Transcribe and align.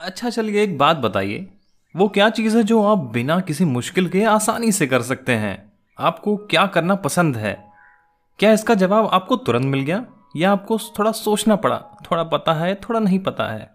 अच्छा 0.00 0.30
चलिए 0.30 0.62
एक 0.62 0.78
बात 0.78 0.96
बताइए। 0.96 1.46
वो 1.96 2.08
क्या 2.08 2.30
चीज़ 2.30 2.56
है 2.56 2.62
जो 2.62 2.82
आप 2.82 2.98
बिना 2.98 3.40
किसी 3.40 3.64
मुश्किल 3.64 4.08
के 4.08 4.24
आसानी 4.24 4.72
से 4.72 4.86
कर 4.86 5.02
सकते 5.02 5.32
हैं? 5.32 5.72
आपको 5.98 6.36
क्या 6.36 6.66
करना 6.66 6.94
पसंद 6.94 7.36
है? 7.36 7.52
क्या 8.38 8.52
इसका 8.52 8.74
जवाब 8.74 9.08
आपको 9.12 9.36
तुरंत 9.36 9.64
मिल 9.64 9.80
गया? 9.80 10.04
या 10.36 10.52
आपको 10.52 10.78
थोड़ा 10.98 11.12
सोचना 11.12 11.56
पड़ा? 11.56 11.76
थोड़ा 12.10 12.22
पता 12.24 12.54
है, 12.54 12.74
थोड़ा 12.74 13.00
नहीं 13.00 13.18
पता 13.18 13.48
है। 13.48 13.70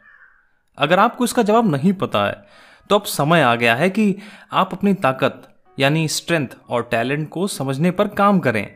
अगर 0.78 1.00
आपको 1.00 1.26
इसका 1.26 1.44
जवाब 1.44 1.72
नहीं 1.72 1.94
पता 1.94 2.26
है 2.26 2.46
तो 2.90 2.96
अब 2.96 3.04
समय 3.04 3.42
आ 3.42 3.56
गया 3.56 3.76
है 3.76 3.90
कि 3.90 4.16
आप 4.54 4.74
अपनी 4.74 4.94
ताकत, 4.94 5.42
यानी 5.80 6.08
स्ट्रेंथ 6.08 6.48
और 6.70 6.88
टैलेंट 6.92 7.30
को 7.30 7.48
समझने 7.48 7.92
पर 7.92 8.08
काम 8.08 8.40
करें। 8.40 8.68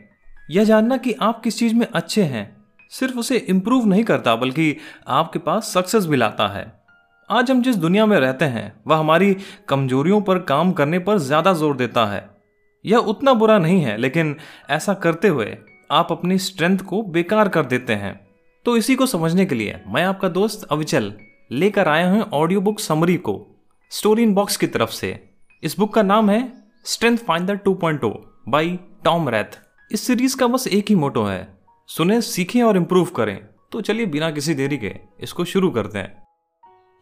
यह 0.50 0.64
जानना 0.64 0.96
कि 0.96 1.12
आप 1.12 1.42
किस 1.42 1.58
चीज़ 1.58 1.74
में 1.74 1.86
अच्छे 1.94 2.22
हैं। 2.22 2.56
सिर्फ़ 2.90 3.18
उसे 3.18 3.36
इम्प्रूव 3.36 3.86
नहीं 3.86 4.04
करता, 4.04 4.36
बल्कि 4.36 4.76
आपके 5.08 5.38
पास 5.38 5.72
सक्सेस 5.74 6.06
भी 6.06 6.16
लाता 6.16 6.48
है। 6.48 6.79
आज 7.30 7.50
हम 7.50 7.60
जिस 7.62 7.76
दुनिया 7.76 8.04
में 8.06 8.16
रहते 8.20 8.44
हैं, 8.44 8.72
वह 8.86 8.96
हमारी 8.96 9.36
कमजोरियों 9.68 10.20
पर 10.20 10.38
काम 10.38 10.72
करने 10.72 10.98
पर 10.98 11.18
ज़्यादा 11.18 11.52
ज़ोर 11.52 11.76
देता 11.76 12.04
है। 12.06 12.22
यह 12.84 12.98
उतना 12.98 13.32
बुरा 13.32 13.58
नहीं 13.58 13.80
है, 13.80 13.96
लेकिन 13.96 14.34
ऐसा 14.70 14.94
करते 14.94 15.28
हुए 15.28 15.56
आप 15.90 16.08
अपनी 16.12 16.38
स्ट्रेंथ 16.38 16.78
को 16.78 17.02
बेकार 17.02 17.48
कर 17.48 17.66
देते 17.66 17.92
हैं। 17.92 18.14
तो 18.66 18.76
इसी 18.76 18.94
को 18.94 19.06
समझने 19.06 19.46
के 19.46 19.54
लिए 19.54 19.78
मैं 19.86 20.04
आपका 20.04 20.28
दोस्त 20.28 20.66
अविचल 20.72 21.12
लेकर 21.50 21.88
आया 21.88 22.10
हूँ 22.10 22.22
ऑडियो 22.32 22.60
बुक 22.60 22.80
समरी 22.80 23.16
को 23.18 23.36
स्टोरी 23.92 24.22
इन 24.22 24.34
बॉक्स 24.34 24.56
की 24.56 24.66
तरफ़ 24.66 24.90
से। 24.90 25.18
इस 25.62 25.78
बुक 25.78 25.94
का 25.94 26.02
नाम 26.02 26.30
है 26.30 26.40
strength 26.84 27.18
finder 27.18 27.58
2.0 27.58 28.12
by 28.48 28.78
Tom 29.04 29.28
Rath 29.28 29.58
इस 29.90 30.06
सीरीज़ 30.06 30.36
का 30.36 30.46
बस 30.46 30.66
एक 30.68 30.88
ही 30.88 30.94
मोटो 30.94 31.24
है, 31.24 31.46
सुने, 31.88 32.20
सीखें 32.20 32.62
और 32.62 32.76
इम्प्रूव 32.76 33.04
करें। 33.06 33.38
तो 33.72 33.80
चलिए 33.80 34.06
बिना 34.06 34.30
किसी 34.30 34.54
देरी 34.54 34.78
के 34.78 34.94
इसको 35.22 35.44
शुरू 35.44 35.70
करते 35.70 35.98
हैं। 35.98 36.19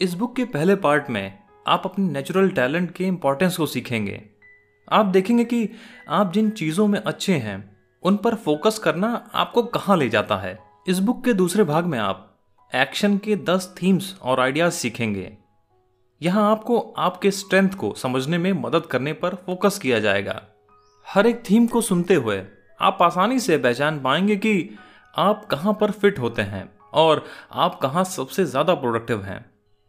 इस 0.00 0.12
बुक 0.14 0.34
के 0.36 0.44
पहले 0.44 0.74
पार्ट 0.74 1.08
में 1.10 1.38
आप 1.66 1.82
अपने 1.84 2.04
नेचुरल 2.04 2.50
टैलेंट 2.50 2.90
के 2.94 3.04
इम्पोर्टेंस 3.04 3.56
को 3.56 3.66
सीखेंगे। 3.66 4.20
आप 4.88 5.06
देखेंगे 5.06 5.44
कि 5.44 5.68
आप 6.08 6.32
जिन 6.32 6.50
चीज़ों 6.50 6.86
में 6.86 6.98
अच्छे 7.00 7.36
हैं, 7.36 7.76
उन 8.02 8.16
पर 8.16 8.34
फोकस 8.34 8.78
करना 8.78 9.08
आपको 9.34 9.62
कहाँ 9.62 9.96
ले 9.96 10.08
जाता 10.08 10.36
है। 10.36 10.58
इस 10.88 10.98
बुक 10.98 11.24
के 11.24 11.34
दूसरे 11.34 11.64
भाग 11.64 11.86
में 11.86 11.98
आप 11.98 12.24
एक्शन 12.72 13.18
के 13.18 13.36
दस 13.44 13.74
थीम्स 13.82 14.14
और 14.22 14.40
आइडियाज़ 14.40 14.74
सीखेंगे। 14.74 15.32
यहाँ 16.20 16.50
आपको 16.50 16.78
आपके 16.98 17.30
स्ट्रेंथ 17.30 17.70
को 17.70 17.92
समझने 17.96 18.38
में 18.38 18.52
मदद 18.52 18.86
करने 18.86 19.12
पर 19.12 19.34
फोकस 19.46 19.78
किया 19.78 20.00
जाएगा। 20.00 20.40
हर 21.06 21.26
एक 21.26 21.42
थीम 21.50 21.66
को 21.66 21.80
सुनते 21.80 22.14
हुए 22.14 22.42
आप 22.80 22.98
आसानी 23.02 23.40
से 23.40 23.58
पहचान 23.58 24.00
पाएँगे 24.00 24.36
कि 24.36 24.70
आप 25.14 25.44
कहाँ 25.44 25.76
पर 25.80 25.90
फिट 25.90 26.18
होते 26.18 26.42
हैं 26.44 26.68
और 26.94 27.24
आप 27.52 27.78
कहाँ 27.82 28.04
सबसे 28.06 28.44
ज़्यादा 28.44 28.74
प्रोडक्टिव 28.74 29.22
हैं। 29.24 29.44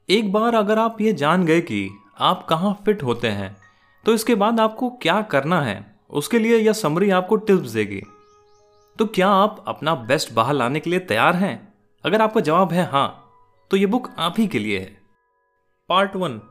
एक 0.10 0.32
बार 0.34 0.56
अगर 0.56 0.80
आप 0.80 1.02
ये 1.02 1.12
जान 1.14 1.46
गए 1.46 1.62
कि 1.62 1.90
आप 2.20 2.46
कहाँ 2.50 2.72
फिट 2.86 3.04
होते 3.04 3.28
हैं 3.28 3.56
तो 4.06 4.14
इसके 4.14 4.36
बाद 4.36 4.60
आपको 4.60 4.90
क्या 5.02 5.22
करना 5.22 5.62
है, 5.62 5.96
उसके 6.10 6.40
लिए 6.40 6.58
यह 6.58 6.74
समरी 6.74 7.10
आपको 7.10 7.36
टिप्स 7.36 7.70
देगी। 7.70 8.02
तो 9.00 9.06
क्या 9.06 9.28
आप 9.28 9.64
अपना 9.68 9.96
बेस्ट 9.96 10.34
बाहर 10.34 10.54
लाने 10.54 10.80
के 10.80 10.90
लिए 10.90 11.00
तैयार 11.00 11.36
हैं? 11.36 11.74
अगर 12.04 12.22
आपका 12.22 12.42
जवाब 12.42 12.74
है 12.74 12.90
हाँ 12.92 13.32
तो 13.72 13.78
ये 13.78 13.86
बुक 13.86 14.10
आप 14.18 14.36
ही 14.38 14.48
के 14.48 14.60
लिए 14.60 14.80
है। 14.80 14.98
पार्ट 15.90 16.16
वन 16.16 16.42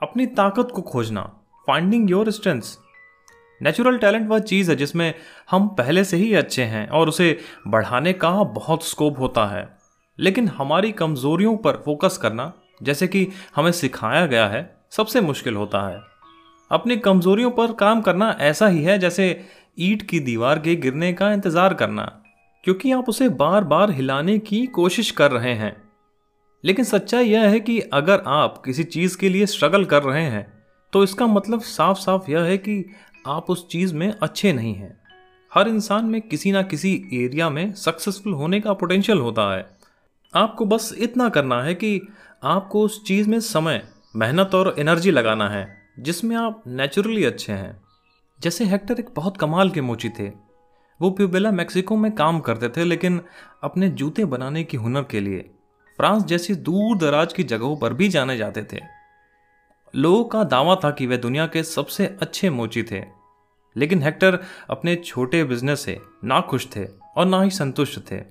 अपनी 0.00 0.26
ताकत 0.26 0.68
को 0.74 0.82
खोजना 0.82 1.22
finding 1.66 2.10
your 2.10 2.30
strengths 2.30 2.78
natural 3.60 3.98
talent 3.98 4.28
वह 4.28 4.38
चीज़ 4.38 4.70
है 4.70 4.76
जिसमें 4.76 5.12
हम 5.50 5.68
पहले 5.68 6.04
से 6.04 6.16
ही 6.16 6.34
अच्छे 6.34 6.64
हैं 6.64 6.88
और 6.88 7.08
उसे 7.08 7.38
बढ़ाने 7.68 8.12
का 8.12 8.30
बहुत 8.44 8.86
स्कोप 8.86 9.18
होता 9.18 9.46
है। 9.46 9.68
लेकिन 10.18 10.48
हमारी 10.48 10.92
कमजोरियों 10.92 11.56
पर 11.56 11.82
फोकस 11.84 12.18
करना 12.22 12.52
जैसे 12.84 13.06
कि 13.06 13.26
हमें 13.56 13.70
सिखाया 13.72 14.26
गया 14.26 14.46
है, 14.48 14.76
सबसे 14.92 15.20
मुश्किल 15.20 15.56
होता 15.56 15.86
है। 15.88 16.00
अपनी 16.70 16.96
कमजोरियों 16.96 17.50
पर 17.50 17.72
काम 17.74 18.00
करना 18.02 18.30
ऐसा 18.40 18.66
ही 18.68 18.82
है 18.82 18.98
जैसे 18.98 19.28
ईट 19.80 20.02
की 20.02 20.20
दीवार 20.20 20.58
के 20.58 20.74
गिरने 20.76 21.12
का 21.12 21.32
इंतज़ार 21.32 21.74
करना, 21.74 22.04
क्योंकि 22.64 22.92
आप 22.92 23.08
उसे 23.08 23.28
बार 23.30 23.64
बार 23.64 23.90
हिलाने 23.90 24.38
की 24.40 24.64
कोशिश 24.72 25.10
कर 25.10 25.30
रहे 25.30 25.54
हैं। 25.54 25.76
लेकिन 26.64 26.84
सच्चाई 26.84 27.28
यह 27.28 27.48
है 27.48 27.60
कि 27.60 27.78
अगर 27.92 28.22
आप 28.26 28.62
किसी 28.64 28.84
चीज़ 28.84 29.16
के 29.18 29.28
लिए 29.28 29.46
स्ट्रगल 29.46 29.84
कर 29.84 30.02
रहे 30.02 30.24
हैं 30.24 30.46
तो 30.92 31.02
इसका 31.04 31.26
मतलब 31.26 31.60
साफ़ 31.60 31.98
साफ़ 31.98 32.30
यह 32.30 32.40
है 32.40 32.56
कि 32.58 32.84
आप 33.26 33.50
उस 33.50 33.66
चीज़ 33.68 33.94
में 33.94 34.12
अच्छे 34.12 34.52
नहीं 34.52 34.74
हैं। 34.74 34.96
हर 35.52 35.68
इंसान 35.68 36.04
में 36.04 36.20
किसी 36.20 36.52
ना 36.52 36.62
किसी 36.62 36.92
एरिया 37.14 37.48
में 37.50 37.72
सक्सेसफुल 37.74 38.32
होने 38.32 38.60
का 38.60 38.72
पोटेंशियल 38.72 39.18
होता 39.18 39.52
है। 39.54 39.66
आपको 40.34 40.66
बस 40.66 40.92
इतना 40.98 41.28
करना 41.28 41.62
है 41.62 41.74
कि 41.74 42.00
आपको 42.44 42.80
उस 42.80 43.04
चीज़ 43.04 43.28
में 43.28 43.40
समय, 43.40 43.88
मेहनत 44.16 44.50
और 44.54 44.76
एनर्जी 44.78 45.10
लगाना 45.10 45.48
है, 45.48 45.78
जिसमें 45.98 46.36
आप 46.36 46.64
नेचुरली 46.66 47.24
अच्छे 47.24 47.52
हैं। 47.52 47.82
जैसे 48.40 48.64
हेक्टर 48.64 49.00
एक 49.00 49.10
बहुत 49.16 49.36
कमाल 49.36 49.70
के 49.70 49.80
मोची 49.80 50.08
थे। 50.08 50.28
वो 51.02 51.10
प्यूबेला 51.10 51.50
मैक्सिको 51.50 51.96
में 51.96 52.12
काम 52.12 52.40
करते 52.40 52.68
थे, 52.68 52.84
लेकिन 52.84 53.20
अपने 53.62 53.88
जूते 53.88 54.24
बनाने 54.24 54.64
की 54.64 54.76
हुनर 54.76 55.02
के 55.02 55.20
लिए 55.20 55.38
फ्रांस 55.96 56.24
जैसी 56.24 56.54
दूर 56.54 56.98
दराज 56.98 57.32
की 57.32 57.42
जगहों 57.42 57.76
पर 57.76 57.92
भी 57.92 58.08
जाने 58.08 58.36
जाते 58.36 58.62
थे। 58.72 58.80
लोगों 59.96 60.24
का 60.24 60.44
दावा 60.44 60.76
था 60.76 60.90
कि 60.90 61.06
वे 61.06 61.16
दुनिया 61.16 61.46
के 61.46 61.62
सबसे 61.62 62.06
अच्छे 62.06 62.50
मोची 62.50 62.82
थे। 62.82 63.04
लेकिन 63.76 64.02
हेक्टर 64.02 64.38
अपने 64.70 64.96
छोटे 64.96 65.44
बिज़नेस 65.44 65.80
से 65.80 66.00
ना 66.24 66.40
खुश 66.40 66.68
थे 66.76 66.86
और 67.16 67.26
ना 67.26 67.42
ही 67.42 67.50
संतुष्ट 67.50 68.00
थे। 68.10 68.22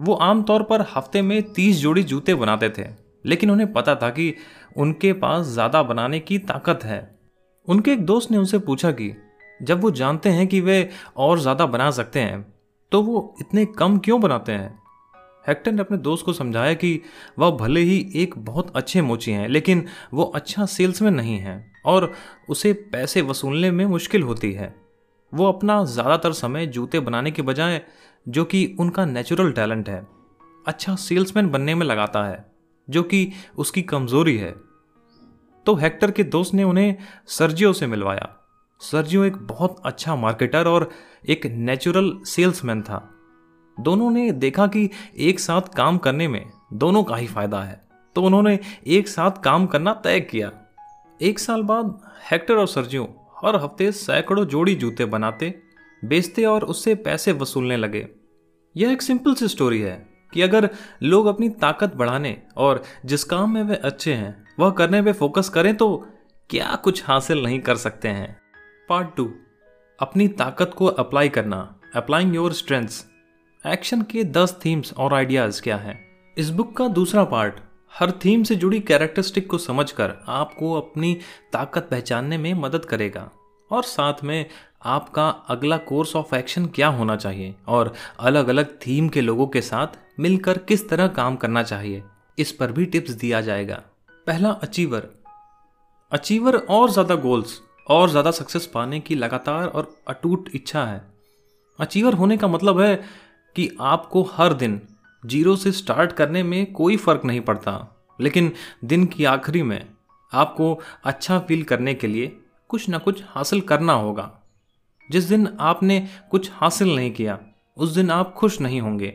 वो 0.00 0.14
आमतौर 0.14 0.62
पर 0.62 0.80
हफ़्ते 0.80 1.22
में 1.22 1.52
तीस 1.52 1.76
जोड़ी 1.76 2.02
जूते 2.02 2.34
बनाते 2.34 2.70
थे। 2.70 3.03
लेकिन 3.24 3.50
उन्हें 3.50 3.72
पता 3.72 3.94
था 3.94 4.10
कि 4.10 4.34
उनके 4.76 5.12
पास 5.12 5.46
ज़्यादा 5.46 5.82
बनाने 5.82 6.20
की 6.20 6.38
ताकत 6.40 6.84
है। 6.84 7.00
उनके 7.68 7.92
एक 7.92 8.04
दोस्त 8.06 8.30
ने 8.30 8.38
उनसे 8.38 8.58
पूछा 8.60 8.90
कि, 8.90 9.12
जब 9.60 9.80
वो 9.80 9.90
जानते 9.90 10.28
हैं 10.28 10.46
कि 10.46 10.60
वे 10.60 10.88
और 11.16 11.38
ज़्यादा 11.40 11.66
बना 11.66 11.90
सकते 11.90 12.20
हैं 12.20 12.44
तो 12.92 13.02
वो 13.02 13.34
इतने 13.40 13.64
कम 13.68 13.98
क्यों 13.98 14.20
बनाते 14.20 14.52
हैं? 14.52 14.78
हेक्टर 15.44 15.72
ने 15.72 15.80
अपने 15.80 15.96
दोस्त 15.98 16.24
को 16.24 16.32
समझाया 16.32 16.74
कि 16.74 17.00
वह 17.38 17.50
भले 17.50 17.80
ही 17.80 17.98
एक 18.14 18.34
बहुत 18.38 18.72
अच्छे 18.76 19.02
मोची 19.02 19.32
हैं, 19.32 19.48
लेकिन 19.48 19.84
वो 20.14 20.22
अच्छा 20.24 20.66
सेल्समैन 20.66 21.14
नहीं 21.14 21.38
है 21.38 21.72
और 21.86 22.12
उसे 22.48 22.72
पैसे 22.92 23.22
वसूलने 23.22 23.70
में 23.70 23.84
मुश्किल 23.86 24.22
होती 24.22 24.52
है। 24.52 24.74
वो 25.32 25.46
अपना 25.46 25.82
ज़्यादातर 25.84 26.32
समय 26.32 26.66
जूते 26.66 27.00
बनाने 27.00 27.30
के 27.30 27.42
बजाय, 27.42 27.80
जो 28.26 28.44
कि 28.44 28.76
उनका 28.80 29.04
नेचुरल 29.04 29.52
टैलेंट 29.52 29.88
है 29.88 30.06
अच्छा 30.66 30.94
सेल्समैन 30.96 31.50
बनने 31.50 31.74
में 31.74 31.86
लगाता 31.86 32.24
है। 32.24 32.44
जो 32.90 33.02
कि 33.02 33.32
उसकी 33.56 33.82
कमज़ोरी 33.82 34.36
है। 34.36 34.50
तो 35.66 35.74
हेक्टर 35.74 36.10
के 36.10 36.24
दोस्त 36.24 36.54
ने 36.54 36.64
उन्हें 36.64 36.96
सर्जियो 37.26 37.72
से 37.72 37.86
मिलवाया। 37.86 38.40
सर्जियो 38.80 39.24
एक 39.24 39.36
बहुत 39.36 39.76
अच्छा 39.84 40.16
मार्केटर 40.16 40.68
और 40.68 40.90
एक 41.28 41.46
नेचुरल 41.46 42.20
सेल्समैन 42.24 42.82
था। 42.82 43.10
दोनों 43.80 44.10
ने 44.10 44.32
देखा 44.32 44.66
कि 44.66 44.90
एक 45.18 45.40
साथ 45.40 45.74
काम 45.76 45.98
करने 45.98 46.28
में 46.28 46.52
दोनों 46.72 47.04
का 47.04 47.16
ही 47.16 47.26
फ़ायदा 47.26 47.60
है। 47.60 47.88
तो 48.16 48.22
उन्होंने 48.22 48.58
एक 48.86 49.08
साथ 49.08 49.42
काम 49.42 49.66
करना 49.66 49.94
तय 49.94 50.20
किया। 50.20 50.52
एक 51.22 51.38
साल 51.38 51.62
बाद 51.62 52.00
हेक्टर 52.30 52.54
और 52.54 52.66
सर्जियो 52.66 53.30
हर 53.44 53.56
हफ़्ते 53.56 53.92
सैकड़ों 53.92 54.44
जोड़ी 54.44 54.74
जूते 54.74 55.04
बनाते, 55.04 55.62
बेचते 56.04 56.44
और 56.44 56.64
उससे 56.64 56.94
पैसे 56.94 57.32
वसूलने 57.32 57.76
लगे। 57.76 58.08
यह 58.76 58.92
एक 58.92 59.02
सिंपल 59.02 59.34
सी 59.34 59.48
स्टोरी 59.48 59.80
है। 59.80 60.13
कि 60.34 60.42
अगर 60.42 60.70
लोग 61.02 61.26
अपनी 61.26 61.48
ताकत 61.48 61.94
बढ़ाने 61.94 62.42
और 62.56 62.82
जिस 63.04 63.24
काम 63.24 63.54
में 63.54 63.62
वे 63.62 63.76
अच्छे 63.76 64.14
हैं, 64.14 64.44
वह 64.58 64.70
करने 64.70 65.02
पे 65.02 65.12
फोकस 65.12 65.48
करें 65.48 65.76
तो 65.76 66.06
क्या 66.50 66.74
कुछ 66.84 67.04
हासिल 67.06 67.42
नहीं 67.42 67.60
कर 67.60 67.76
सकते 67.76 68.08
हैं? 68.08 68.36
पार्ट 68.88 69.14
टू 69.16 69.34
अपनी 70.00 70.28
ताकत 70.28 70.70
को 70.76 70.86
अप्लाई 70.86 71.28
करना. 71.28 71.80
अप्लाइंग 71.96 72.34
योर 72.34 72.52
स्ट्रेंथ्स 72.52 73.06
एक्शन 73.66 74.02
के 74.02 74.24
दस 74.24 74.58
थीम्स 74.64 74.94
और 74.94 75.14
आइडियाज़ 75.14 75.62
क्या 75.62 75.76
हैं? 75.76 76.00
इस 76.38 76.50
बुक 76.50 76.76
का 76.76 76.88
दूसरा 76.88 77.24
पार्ट 77.24 77.54
हर 77.98 78.10
थीम 78.10 78.42
से 78.42 78.54
जुड़ी 78.54 78.80
कैरेक्टरिस्टिक 78.80 79.50
को 79.50 79.58
समझकर 79.58 80.14
आपको 80.28 80.72
अपनी 80.72 81.18
ताकत 81.52 81.88
पहचानने 81.90 82.38
में 82.38 82.54
मदद 82.54 82.84
करेगा। 82.84 83.30
और 83.70 83.82
साथ 83.82 84.14
में 84.24 84.46
आपका 84.84 85.28
अगला 85.48 85.76
कोर्स 85.78 86.14
ऑफ़ 86.16 86.34
एक्शन 86.34 86.66
क्या 86.66 86.88
होना 86.88 87.16
चाहिए? 87.16 87.54
और 87.68 87.92
अलग 88.20 88.48
अलग 88.48 88.76
थीम 88.78 89.08
के 89.08 89.20
लोगों 89.20 89.46
के 89.46 89.60
साथ 89.62 89.98
मिलकर 90.20 90.58
किस 90.60 90.88
तरह 90.88 91.08
काम 91.10 91.36
करना 91.36 91.62
चाहिए? 91.62 92.02
इस 92.38 92.52
पर 92.52 92.72
भी 92.72 92.84
टिप्स 92.86 93.12
दिया 93.12 93.40
जाएगा। 93.40 93.82
पहला 94.26 94.50
अचीवर 94.52 95.08
अचीवर 96.12 96.56
और 96.56 96.90
ज़्यादा 96.90 97.14
गोल्स 97.16 97.60
और 97.86 98.10
ज़्यादा 98.10 98.30
सक्सेस 98.30 98.66
पाने 98.66 99.00
की 99.00 99.14
लगातार 99.14 99.66
और 99.66 99.94
अटूट 100.08 100.48
इच्छा 100.54 100.84
है। 100.84 101.02
अचीवर 101.78 102.14
होने 102.14 102.36
का 102.36 102.48
मतलब 102.48 102.80
है 102.80 102.94
कि 103.56 103.70
आपको 103.82 104.22
हर 104.32 104.52
दिन 104.54 104.80
ज़ीरो 105.22 105.56
से 105.56 105.72
स्टार्ट 105.72 106.12
करने 106.12 106.42
में 106.42 106.72
कोई 106.72 106.96
फ़र्क 106.96 107.24
नहीं 107.24 107.40
पड़ता, 107.40 107.72
लेकिन 108.18 108.52
दिन 108.84 109.04
की 109.06 109.24
आखिरी 109.24 109.62
में 109.62 109.84
आपको 110.32 110.78
अच्छा 111.04 111.38
फील 111.38 111.62
करने 111.64 111.94
के 111.94 112.06
लिए 112.06 112.36
कुछ 112.70 112.88
ना 112.88 112.98
कुछ 112.98 113.22
हासिल 113.26 113.60
करना 113.62 113.92
होगा। 113.92 114.30
जिस 115.08 115.24
दिन 115.24 115.48
आपने 115.60 116.00
कुछ 116.30 116.50
हासिल 116.52 116.94
नहीं 116.96 117.10
किया, 117.10 117.38
उस 117.76 117.90
दिन 117.90 118.10
आप 118.10 118.34
खुश 118.34 118.60
नहीं 118.60 118.80
होंगे। 118.80 119.12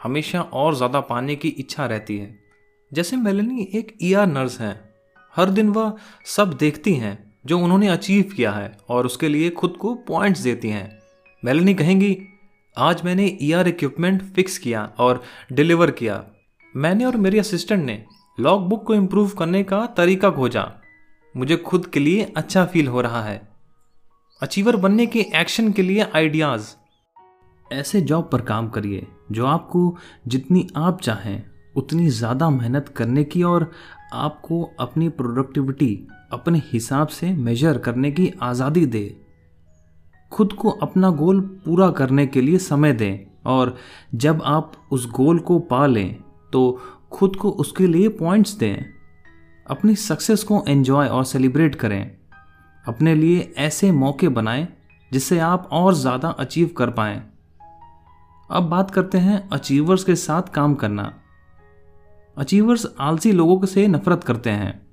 हमेशा 0.00 0.40
और 0.42 0.74
ज़्यादा 0.74 1.00
पाने 1.00 1.36
की 1.36 1.48
इच्छा 1.48 1.86
रहती 1.86 2.18
है। 2.18 2.34
जैसे 2.92 3.16
मेलनी 3.16 3.68
एक 3.74 3.96
ईआर 4.02 4.26
नर्स 4.26 4.60
हैं। 4.60 4.74
हर 5.34 5.50
दिन 5.50 5.68
वह 5.68 5.92
सब 6.26 6.52
देखती 6.52 6.94
हैं 6.94 7.18
जो 7.46 7.58
उन्होंने 7.58 7.88
अचीव 7.88 8.32
किया 8.36 8.52
है 8.52 8.76
और 8.88 9.06
उसके 9.06 9.28
लिए 9.28 9.50
खुद 9.50 9.76
को 9.80 9.94
पॉइंट्स 9.94 10.40
देती 10.40 10.68
हैं। 10.68 10.98
मेलनी 11.42 11.74
कहेंगी, 11.74 12.16
आज 12.76 13.02
मैंने 13.04 13.26
ईआर 13.42 13.68
इक्विपमेंट 13.68 14.22
फिक्स 14.34 14.58
किया 14.58 14.84
और 14.98 15.22
डिलीवर 15.52 15.90
किया। 15.90 16.24
मैंने 16.74 17.04
और 17.04 17.16
मेरी 17.16 17.38
असिस्टेंट 17.38 17.84
ने 17.84 18.04
लॉग 18.38 18.68
बुक 18.68 18.86
को 18.86 18.94
इम्प्रूव 18.94 19.28
करने 19.28 19.62
का 19.64 19.84
तरीका 19.86 20.30
खोजा। 20.30 20.70
मुझे 21.34 21.56
खुद 21.56 21.86
के 21.86 22.00
लिए 22.00 22.32
अच्छा 22.36 22.64
फील 22.64 22.88
हो 22.88 23.00
रहा 23.00 23.22
है। 23.22 23.55
अचीवर 24.42 24.76
बनने 24.76 25.04
के 25.06 25.20
एक्शन 25.34 25.70
के 25.72 25.82
लिए 25.82 26.06
आइडियाज़ 26.14 26.66
ऐसे 27.66 28.00
जॉब 28.00 28.28
पर 28.32 28.40
काम 28.40 28.68
करिए, 28.68 29.06
जो 29.32 29.46
आपको 29.46 29.96
जितनी 30.28 30.66
आप 30.76 31.00
चाहें, 31.00 31.42
उतनी 31.76 32.08
ज़्यादा 32.08 32.48
मेहनत 32.50 32.88
करने 32.88 33.24
की 33.24 33.42
और 33.42 33.70
आपको 34.14 34.62
अपनी 34.80 35.08
प्रोडक्टिविटी 35.10 35.88
अपने 36.32 36.60
हिसाब 36.64 37.08
से 37.08 37.32
मेजर 37.34 37.78
करने 37.78 38.10
की 38.10 38.30
आज़ादी 38.42 38.84
दे। 38.86 39.04
खुद 40.32 40.52
को 40.52 40.70
अपना 40.70 41.10
गोल 41.12 41.40
पूरा 41.64 41.90
करने 41.92 42.26
के 42.26 42.40
लिए 42.40 42.58
समय 42.58 42.92
दें 42.92 43.26
और 43.46 43.76
जब 44.16 44.42
आप 44.46 44.72
उस 44.92 45.10
गोल 45.10 45.38
को 45.38 45.58
पा 45.64 45.86
लें 45.86 46.14
तो 46.52 46.62
खुद 47.12 47.36
को 47.36 47.50
उसके 47.50 47.86
लिए 47.86 48.08
पॉइंट्स 48.20 48.52
दें। 48.54 48.84
अपनी 49.66 49.96
सक्सेस 49.96 50.44
को 50.44 50.62
एंजॉय 50.68 51.08
और 51.08 51.24
सेलिब्रेट 51.24 51.74
करें। 51.74 52.16
अपने 52.88 53.14
लिए 53.14 53.54
ऐसे 53.58 53.90
मौके 53.92 54.28
बनाएँ 54.28 54.68
जिससे 55.12 55.38
आप 55.38 55.68
और 55.72 55.94
ज़्यादा 55.94 56.28
अचीव 56.28 56.68
कर 56.68 56.90
पाएँ। 56.90 57.22
अब 58.50 58.62
बात 58.62 58.90
करते 58.90 59.18
हैं 59.18 59.48
अचीवर्स 59.48 60.04
के 60.04 60.14
साथ 60.14 60.42
काम 60.42 60.74
करना। 60.74 61.12
अचीवर्स 62.36 62.86
आलसी 63.00 63.32
लोगों 63.32 63.66
से 63.66 63.86
नफरत 63.88 64.24
करते 64.24 64.50
हैं। 64.50 64.86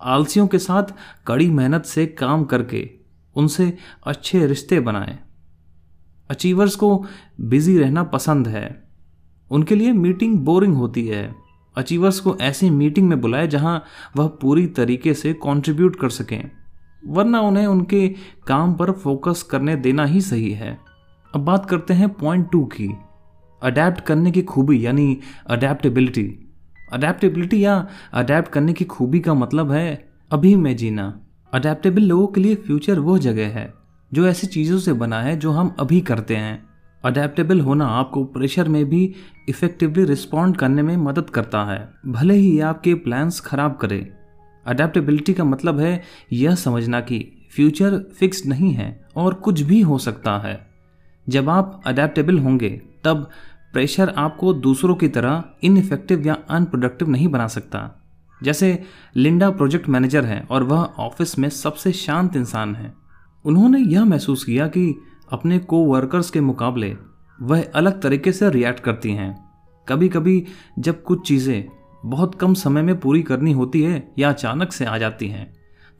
आलसियों 0.00 0.46
के 0.46 0.58
साथ 0.58 0.94
कड़ी 1.26 1.50
मेहनत 1.50 1.84
से 1.84 2.06
काम 2.06 2.44
करके 2.44 2.90
उनसे 3.36 3.78
अच्छे 4.06 4.46
रिश्ते 4.46 4.80
बनाएँ। 4.80 5.18
अचीवर्स 6.30 6.76
को 6.76 7.06
बिज़ी 7.40 7.78
रहना 7.78 8.02
पसंद 8.02 8.48
है। 8.48 8.88
उनके 9.50 9.74
लिए 9.74 9.92
मीटिंग 9.92 10.38
बोरिंग 10.38 10.74
होती 10.74 11.06
है। 11.06 11.34
अचीवर्स 11.76 12.20
को 12.20 12.36
ऐसी 12.40 12.70
मीटिंग 12.70 13.08
में 13.08 13.20
बुलाए 13.20 13.48
जहाँ 13.48 13.84
वह 14.16 14.26
पूरी 14.26 14.66
तरीके 14.66 15.14
से 15.14 15.32
कंट्रीब्यूट 15.32 15.96
कर 15.96 16.08
सकें। 16.08 16.59
वरना 17.06 17.40
उन्हें 17.40 17.66
उनके 17.66 18.14
काम 18.46 18.74
पर 18.74 18.92
फोकस 18.92 19.42
करने 19.42 19.76
देना 19.76 20.04
ही 20.04 20.20
सही 20.20 20.50
है। 20.52 20.78
अब 21.34 21.40
बात 21.40 21.66
करते 21.66 21.94
हैं 21.94 22.08
पॉइंट 22.08 22.50
टू 22.50 22.64
की। 22.64 22.88
अडेप्ट 23.62 24.00
करने 24.00 24.30
की 24.30 24.42
खूबी, 24.42 24.86
यानी 24.86 25.18
अडेप्टेबिलिटी 25.46 26.46
अडेप्टेबिलिटी 26.92 27.64
या 27.64 27.88
अडेप्ट 28.12 28.48
करने 28.48 28.72
की 28.72 28.84
खूबी 28.84 29.20
का 29.20 29.34
मतलब 29.34 29.70
है 29.72 30.08
अभी 30.32 30.56
में 30.56 30.76
जीना। 30.76 31.20
अडेप्टेबल 31.52 32.02
लोगों 32.02 32.26
के 32.26 32.40
लिए 32.40 32.54
फ्यूचर 32.54 32.98
वो 32.98 33.18
जगह 33.18 33.48
है, 33.48 33.74
जो 34.12 34.26
ऐसी 34.26 34.46
चीज़ों 34.46 34.78
से 34.78 34.92
बना 34.92 35.20
है 35.22 35.36
जो 35.36 35.50
हम 35.50 35.76
अभी 35.80 36.00
करते 36.00 36.36
हैं। 36.36 36.62
अडेप्टेबल 37.04 37.60
होना 37.60 37.86
आपको 37.86 38.24
प्रेशर 38.24 38.68
में 38.68 38.84
भी 38.84 39.14
इफेक्टिवली 39.48 40.04
रिस्पॉन्ड 40.04 40.56
करने 40.56 40.82
में 40.82 40.96
मदद 40.96 41.30
करता 41.30 41.64
है। 41.64 41.90
भले 42.06 42.34
ही 42.34 42.60
आपके 42.60 42.94
प्लान्स 42.94 43.40
खराब 43.40 43.76
करे। 43.76 44.19
अडेप्टेबिलिटी 44.70 45.34
का 45.34 45.44
मतलब 45.44 45.80
है 45.80 46.02
यह 46.32 46.54
समझना 46.54 47.00
कि 47.00 47.48
फ्यूचर 47.54 47.98
फिक्स 48.18 48.46
नहीं 48.46 48.72
है 48.72 49.06
और 49.16 49.34
कुछ 49.34 49.60
भी 49.60 49.80
हो 49.80 49.98
सकता 49.98 50.38
है। 50.38 50.58
जब 51.28 51.48
आप 51.48 51.80
अडेप्टेबल 51.86 52.38
होंगे, 52.38 52.70
तब 53.04 53.30
प्रेशर 53.72 54.08
आपको 54.08 54.52
दूसरों 54.52 54.94
की 54.94 55.08
तरह 55.08 55.44
इनफेक्टिव 55.62 56.26
या 56.26 56.36
अनप्रोडक्टिव 56.50 57.08
नहीं 57.08 57.28
बना 57.28 57.46
सकता। 57.46 58.00
जैसे 58.42 58.82
लिंडा 59.16 59.50
प्रोजेक्ट 59.50 59.88
मैनेजर 59.88 60.24
है 60.24 60.40
और 60.50 60.62
वह 60.62 60.82
ऑफ़िस 60.98 61.38
में 61.38 61.48
सबसे 61.48 61.92
शांत 61.92 62.36
इंसान 62.36 62.74
है। 62.74 62.92
उन्होंने 63.44 63.78
यह 63.78 64.04
महसूस 64.04 64.44
किया 64.44 64.66
कि 64.66 64.94
अपने 65.32 65.58
को 65.58 65.84
वर्कर्स 65.84 66.30
के 66.30 66.40
मुकाबले 66.40 66.96
वह 67.42 67.64
अलग 67.74 68.00
तरीके 68.02 68.32
से 68.32 68.50
रिएक्ट 68.50 68.80
करती 68.80 69.12
हैं। 69.12 69.34
कभी 69.88 70.08
कभी 70.08 70.44
जब 70.78 71.02
कुछ 71.02 71.28
चीज़ें 71.28 71.79
बहुत 72.02 72.34
कम 72.34 72.54
समय 72.54 72.82
में 72.82 72.98
पूरी 73.00 73.22
करनी 73.22 73.52
होती 73.52 73.82
है 73.82 74.02
या 74.18 74.28
अचानक 74.28 74.72
से 74.72 74.84
आ 74.84 74.96
जाती 74.98 75.28
हैं, 75.28 75.52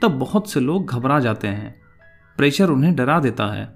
तब 0.02 0.18
बहुत 0.18 0.50
से 0.50 0.60
लोग 0.60 0.90
घबरा 0.90 1.18
जाते 1.20 1.48
हैं। 1.48 1.74
प्रेशर 2.38 2.70
उन्हें 2.70 2.94
डरा 2.96 3.18
देता 3.20 3.46
है, 3.46 3.68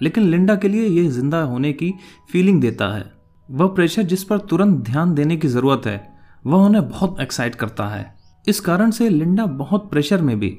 लेकिन 0.00 0.22
लिंडा 0.22 0.54
के 0.56 0.68
लिए 0.68 0.86
यह 0.86 1.08
ज़िंदा 1.10 1.40
होने 1.42 1.72
की 1.72 1.92
फीलिंग 2.30 2.60
देता 2.60 2.88
है। 2.88 3.04
वह 3.48 3.66
प्रेशर 3.66 4.02
जिस 4.02 4.24
पर 4.24 4.38
तुरंत 4.40 4.78
ध्यान 4.80 5.14
देने 5.14 5.36
की 5.36 5.48
ज़रूरत 5.48 5.86
है, 5.86 6.00
वह 6.44 6.64
उन्हें 6.66 6.88
बहुत 6.88 7.20
एक्साइट 7.20 7.54
करता 7.54 7.88
है। 7.88 8.14
इस 8.44 8.60
कारण 8.60 8.90
से 8.90 9.08
लिंडा 9.08 9.46
बहुत 9.46 9.90
प्रेशर 9.90 10.22
में 10.22 10.38
भी, 10.38 10.56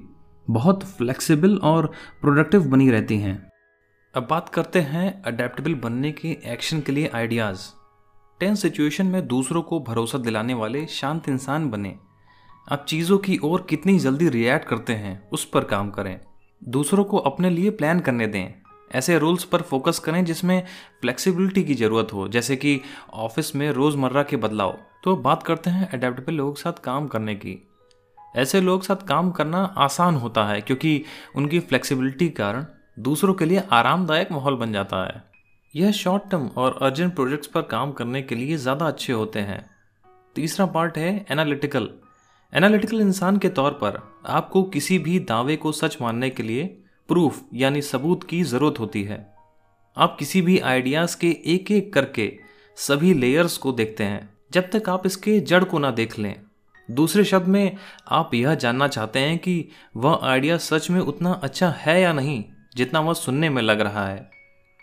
बहुत 0.48 0.84
फ्लेक्सिबल 0.84 1.56
और 1.58 1.92
प्रोडक्टिव 2.22 2.68
बनी 2.68 2.90
रहती 2.90 3.18
हैं। 3.18 3.38
अब 4.14 4.28
बात 4.30 4.50
करते 4.50 4.82
हैं 4.82 5.22
अडेप्टेबल 5.24 5.74
बनने 5.80 6.12
के 6.12 6.38
एक्शन 6.46 6.80
के 6.80 6.92
लिए 6.92 7.10
आइडियाज़। 7.16 7.60
टेंस 8.40 8.62
सिचुएशन 8.62 9.06
में 9.06 9.28
दूसरों 9.28 9.62
को 9.62 9.80
भरोसा 9.80 10.18
दिलाने 10.18 10.54
वाले 10.54 10.86
शांत 10.86 11.30
इंसान 11.30 11.70
बने। 11.70 11.96
आप 12.72 12.86
चीज़ों 12.90 13.18
की 13.18 13.38
ओर 13.38 13.68
कितनी 13.70 14.00
जल्दी 14.00 14.30
रिएक्ट 14.30 14.68
करते 14.68 14.94
हैं, 14.94 15.30
उस 15.30 15.46
पर 15.46 15.64
काम 15.64 15.90
करें। 15.90 16.20
दूसरों 16.64 17.04
को 17.04 17.18
अपने 17.18 17.50
लिए 17.50 17.70
प्लान 17.70 18.00
करने 18.00 18.28
दें। 18.28 18.54
ऐसे 18.92 19.20
रूल्स 19.20 19.44
पर 19.44 19.62
फोकस 19.62 20.00
करें 20.00 20.26
जिसमें 20.26 20.64
फ्लेक्सिबिलिटी 21.02 21.64
की 21.64 21.74
ज़रूरत 21.74 22.08
हो, 22.14 22.28
जैसे 22.28 22.56
कि 22.56 22.82
ऑफ़िस 23.14 23.56
में 23.56 23.72
रोज़मर्रा 23.72 24.24
के 24.24 24.38
बदलाव। 24.38 24.78
तो 25.04 25.16
बात 25.16 25.44
करते 25.44 25.70
हैं 25.70 25.90
अडेप्टेबल 25.90 26.34
लोगों 26.34 26.54
के 26.54 26.62
साथ 26.62 26.74
काम 26.74 27.08
करने 27.08 27.36
की। 27.36 27.68
ऐसे 28.36 28.62
लोगों 28.62 28.80
के 28.80 28.88
साथ 28.88 29.08
काम 29.08 29.32
करना 29.32 29.74
आसान 29.78 30.16
होता 30.16 30.46
है, 30.46 30.62
क्योंकि 30.62 31.04
उनकी 31.36 31.60
फ्लेक्सिबिलिटी 31.60 32.30
कारण 32.30 32.66
दूसरों 33.00 33.34
के 33.34 33.46
लिए 33.46 33.64
आरामदायक 33.72 34.32
माहौल 34.32 34.56
बन 34.56 34.74
जाता 34.74 35.06
है। 35.06 35.35
यह 35.76 35.92
शॉर्ट 35.92 36.24
टर्म 36.32 36.48
और 36.58 36.78
अर्जेंट 36.82 37.14
प्रोजेक्ट्स 37.16 37.48
पर 37.48 37.62
काम 37.62 37.92
करने 37.92 38.22
के 38.22 38.36
लिए 38.36 38.58
ज़्यादा 38.58 38.88
अच्छे 38.88 39.14
होते 39.14 39.40
हैं। 39.40 39.60
तीसरा 40.36 40.66
पार्ट 40.66 40.98
है 40.98 41.26
एनालिटिकल 41.32 41.90
एनालिटिकल 42.54 43.02
इंसान 43.02 43.38
के 43.38 43.50
तौर 43.50 43.72
पर 43.72 44.00
आपको 44.28 44.62
किसी 44.64 45.00
भी 45.00 45.18
दावे 45.22 45.56
को 45.56 45.72
सच 45.72 45.98
मानने 46.02 46.30
के 46.30 46.44
लिए 46.44 46.64
प्रूफ 47.10 47.42
यानी 47.54 47.82
सबूत 47.82 48.24
की 48.24 48.42
ज़रूरत 48.44 48.80
होती 48.80 49.04
है। 49.04 49.18
आप 49.98 50.16
किसी 50.20 50.42
भी 50.42 50.58
आइडियाज़ 50.60 51.18
के 51.18 51.30
एक 51.46 51.72
एक 51.72 51.92
करके 51.94 52.32
सभी 52.78 53.14
लेयर्स 53.14 53.58
को 53.58 53.72
देखते 53.72 54.04
हैं। 54.04 54.30
जब 54.52 54.70
तक 54.70 54.90
आप 54.90 55.06
इसके 55.06 55.40
जड़ 55.42 55.64
को 55.64 55.80
ना 55.80 55.92
देख 55.92 56.18
लें। 56.20 56.36
दूसरे 56.90 57.24
शब्द 57.24 57.48
में, 57.48 57.78
आप 58.10 58.34
यह 58.34 58.56
जानना 58.56 58.88
चाहते 58.88 59.20
हैं 59.20 59.38
कि 59.38 59.68
वह 59.98 60.20
आइडिया 60.24 60.58
सच 60.60 60.90
में 60.90 61.00
उतना 61.02 61.32
अच्छा 61.44 61.70
है 61.78 62.00
या 62.02 62.14
नहीं, 62.14 62.44
जितना 62.76 63.00
वह 63.00 63.14
सुनने 63.16 63.50
में 63.50 63.62
लग 63.62 63.82
रहा 63.82 64.08
है। 64.08 64.35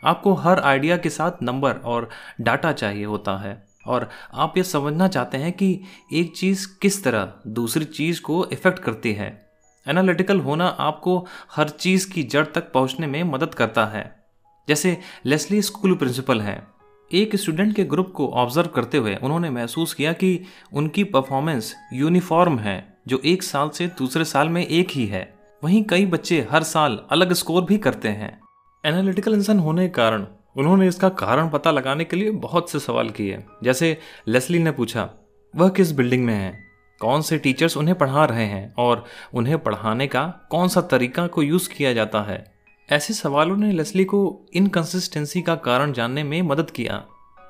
आपको 0.05 0.35
हर 0.35 0.61
आइडिया 0.61 0.97
के 0.97 1.11
साथ 1.11 1.31
नंबर 1.43 1.75
और 1.75 2.09
डाटा 2.41 2.73
चाहिए 2.73 3.05
होता 3.05 3.37
है। 3.37 3.67
और 3.87 4.09
आप 4.35 4.57
ये 4.57 4.63
समझना 4.63 5.09
चाहते 5.09 5.39
हैं 5.39 5.53
कि 5.53 5.81
एक 6.13 6.37
चीज़ 6.37 6.67
किस 6.83 7.05
तरह 7.05 7.33
दूसरी 7.47 7.85
चीज़ 7.85 8.23
को 8.23 8.47
इफ़ेक्ट 8.53 8.79
करती 8.79 9.13
है। 9.13 9.51
एनालिटिकल 9.89 10.41
होना 10.41 10.67
आपको 10.67 11.27
हर 11.57 11.69
चीज़ 11.69 12.13
की 12.13 12.23
जड़ 12.23 12.47
तक 12.47 12.73
पहुँचने 12.73 13.07
में 13.07 13.23
मदद 13.25 13.55
करता 13.55 13.87
है। 13.87 14.25
जैसे 14.69 14.99
लेस्ली 15.27 15.63
स्कूल 15.63 15.95
प्रिंसिपल 15.95 16.41
हैं। 16.41 16.69
एक 17.13 17.37
स्टूडेंट 17.37 17.77
के 17.77 17.85
ग्रुप 17.85 18.13
को 18.17 18.29
ऑब्ज़र्व 18.29 18.67
करते 18.67 18.99
हुए 18.99 19.17
उन्होंने 19.17 19.51
महसूस 19.51 19.95
किया 19.95 20.13
कि 20.13 20.41
उनकी 20.73 21.05
परफॉर्मेंस 21.05 21.75
यूनिफॉर्म 21.93 22.59
है, 22.59 22.99
जो 23.09 23.23
एक 23.25 23.43
साल 23.43 23.69
से 23.69 23.87
दूसरे 23.87 24.25
साल 24.25 24.49
में 24.49 24.67
एक 24.67 24.89
ही 24.91 25.07
है। 25.07 25.35
वहीं 25.65 25.85
कई 25.85 26.07
बच्चे 26.07 26.49
हर 26.51 26.63
साल 26.63 27.01
अलग 27.11 27.33
स्कोर 27.33 27.65
भी 27.65 27.79
करते 27.79 28.09
हैं। 28.09 28.42
एनालिटिकल 28.85 29.35
इंसान 29.35 29.59
होने 29.59 29.83
के 29.83 29.89
कारण, 29.89 30.27
उन्होंने 30.57 30.89
इसका 30.89 31.09
कारण 31.09 31.49
पता 31.49 31.71
लगाने 31.71 32.05
के 32.05 32.17
लिए 32.17 32.31
बहुत 32.31 32.71
से 32.71 32.79
सवाल 32.79 33.11
किए। 33.11 33.45
जैसे 33.63 33.99
लेस्ली 34.29 34.59
ने 34.59 34.71
पूछा, 34.71 35.11
वह 35.57 35.69
किस 35.69 35.93
बिल्डिंग 35.93 36.25
में 36.25 36.35
है? 36.35 36.65
कौन 37.01 37.23
से 37.23 37.39
टीचर्स 37.39 37.77
उन्हें 37.77 37.99
पढ़ा 37.99 38.25
रहे 38.25 38.45
हैं? 38.45 38.75
और 38.79 39.05
उन्हें 39.35 39.59
पढ़ाने 39.59 40.07
का 40.07 40.49
कौन 40.51 40.69
सा 40.69 40.81
तरीका 40.81 41.27
को 41.27 41.43
यूज़ 41.43 41.69
किया 41.69 41.93
जाता 41.93 42.23
है? 42.23 42.53
ऐसे 42.91 43.15
सवालों 43.15 43.57
ने 43.57 43.73
लेस्ली 43.73 44.05
को 44.05 44.47
इनकन्सिस्टेंसी 44.55 45.43
का 45.43 45.55
कारण 45.55 45.93
जानने 45.93 46.25
में 46.25 46.43
मदद 46.43 46.71
किया। 46.71 47.05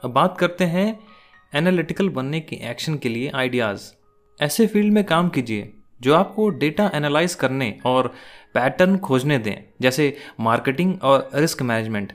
अब 0.05 0.11
बात 0.11 0.39
करते 0.39 0.65
हैं 0.65 1.01
एनालिटिकल 1.55 2.09
बनने 2.09 2.41
के 2.41 2.57
एक्शन 2.57 2.97
के 2.97 3.09
लिए 3.09 3.31
आइडियाज़ 3.35 3.93
ऐसे 4.43 4.67
फ़ील्ड 4.67 4.93
में 4.93 5.05
काम 5.05 5.29
कीजिए। 5.29 5.82
जो 6.03 6.15
आपको 6.15 6.49
डेटा 6.49 6.91
एनालाइज 6.95 7.35
करने 7.35 7.75
और 7.87 8.07
पैटर्न 8.55 8.97
खोजने 8.99 9.39
दें, 9.39 9.57
जैसे 9.83 10.17
मार्केटिंग 10.41 10.95
और 11.03 11.31
रिस्क 11.35 11.63
मैनेजमेंट 11.63 12.13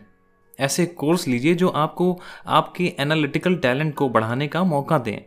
ऐसे 0.59 0.85
कोर्स 0.85 1.27
लीजिए 1.27 1.53
जो 1.53 1.67
आपको 1.69 2.19
आपके 2.47 2.93
एनालिटिकल 2.99 3.55
टैलेंट 3.55 3.93
को 3.95 4.09
बढ़ाने 4.09 4.47
का 4.47 4.63
मौका 4.63 4.97
दें। 4.97 5.19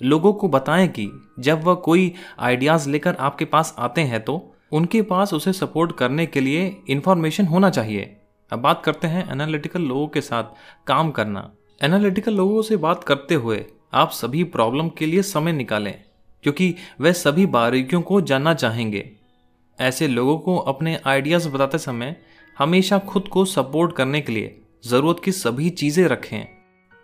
लोगों 0.00 0.32
को 0.32 0.48
बताएँ 0.48 0.86
कि 0.88 1.08
जब 1.38 1.62
वह 1.64 1.74
कोई 1.74 2.12
आइडियाज़ 2.38 2.88
लेकर 2.90 3.14
आपके 3.14 3.44
पास 3.44 3.74
आते 3.78 4.00
हैं 4.00 4.20
तो 4.20 4.34
उनके 4.72 5.02
पास 5.02 5.32
उसे 5.34 5.52
सपोर्ट 5.52 5.96
करने 5.96 6.26
के 6.26 6.40
लिए 6.40 6.76
इन्फॉर्मेशन 6.88 7.46
होना 7.46 7.70
चाहिए। 7.70 8.16
अब 8.52 8.58
बात 8.58 8.82
करते 8.84 9.06
हैं 9.06 9.30
एनालिटिकल 9.32 9.82
लोगों 9.82 10.06
के 10.08 10.20
साथ 10.20 10.44
काम 10.86 11.10
करना। 11.10 11.50
एनालिटिकल 11.80 12.34
लोगों 12.34 12.62
से 12.62 12.76
बात 12.76 13.04
करते 13.04 13.34
हुए 13.34 13.64
आप 13.94 14.10
सभी 14.10 14.44
प्रॉब्लम 14.44 14.88
के 14.88 15.06
लिए 15.06 15.22
समय 15.22 15.52
निकालें। 15.52 15.94
क्योंकि 16.44 16.74
वह 17.00 17.12
सभी 17.12 17.46
बारीकियों 17.48 18.02
को 18.02 18.20
जानना 18.20 18.54
चाहेंगे। 18.54 19.10
ऐसे 19.78 20.08
लोगों 20.08 20.38
को 20.38 20.56
अपने 20.58 20.98
आइडियाज़ 21.06 21.48
बताते 21.48 21.78
समय 21.78 22.16
हमेशा 22.56 22.98
खुद 22.98 23.28
को 23.28 23.44
सपोर्ट 23.44 23.96
करने 23.96 24.20
के 24.20 24.32
लिए 24.32 24.56
ज़रूरत 24.84 25.20
की 25.24 25.32
सभी 25.32 25.70
चीज़ें 25.70 26.04
रखें। 26.04 26.46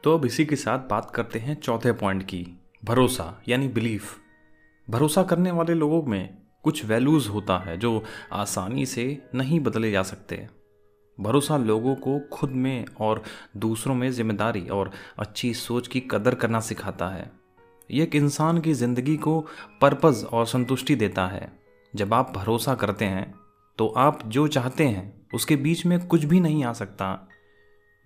तो 0.05 0.14
अब 0.14 0.25
इसी 0.25 0.45
के 0.45 0.57
साथ 0.57 0.88
बात 0.88 1.11
करते 1.11 1.38
हैं 1.38 1.55
चौथे 1.55 1.93
पॉइंट 1.93 2.23
की, 2.23 2.47
भरोसा 2.85 3.43
यानी 3.49 3.69
बिलीफ 3.69 4.16
भरोसा 4.88 5.23
करने 5.23 5.50
वाले 5.50 5.75
लोगों 5.75 6.02
में 6.02 6.37
कुछ 6.64 6.85
वैल्यूज़ 6.85 7.28
होता 7.28 7.59
है 7.59 7.76
जो 7.76 8.02
आसानी 8.33 8.87
से 8.87 9.07
नहीं 9.35 9.61
बदले 9.61 9.90
जा 9.90 10.02
सकते। 10.02 10.47
भरोसा 11.19 11.57
लोगों 11.57 11.95
को 11.95 12.19
खुद 12.33 12.50
में 12.50 12.85
और 13.00 13.23
दूसरों 13.57 13.95
में 13.95 14.11
ज़िम्मेदारी 14.11 14.66
और 14.69 14.90
अच्छी 15.19 15.52
सोच 15.55 15.88
की 15.88 16.00
कदर 16.00 16.35
करना 16.35 16.61
सिखाता 16.61 17.09
है। 17.09 17.31
ये 17.90 18.02
एक 18.02 18.14
इंसान 18.14 18.61
की 18.61 18.73
ज़िंदगी 18.73 19.16
को 19.16 19.40
पर्पज़ 19.81 20.25
और 20.26 20.47
संतुष्टि 20.47 20.95
देता 20.95 21.26
है। 21.26 21.49
जब 21.95 22.14
आप 22.14 22.33
भरोसा 22.37 22.75
करते 22.75 23.05
हैं 23.05 23.35
तो 23.78 23.87
आप 23.88 24.26
जो 24.26 24.47
चाहते 24.49 24.85
हैं, 24.85 25.26
उसके 25.35 25.57
बीच 25.57 25.85
में 25.87 26.07
कुछ 26.07 26.25
भी 26.25 26.40
नहीं 26.40 26.64
आ 26.64 26.73
सकता। 26.73 27.28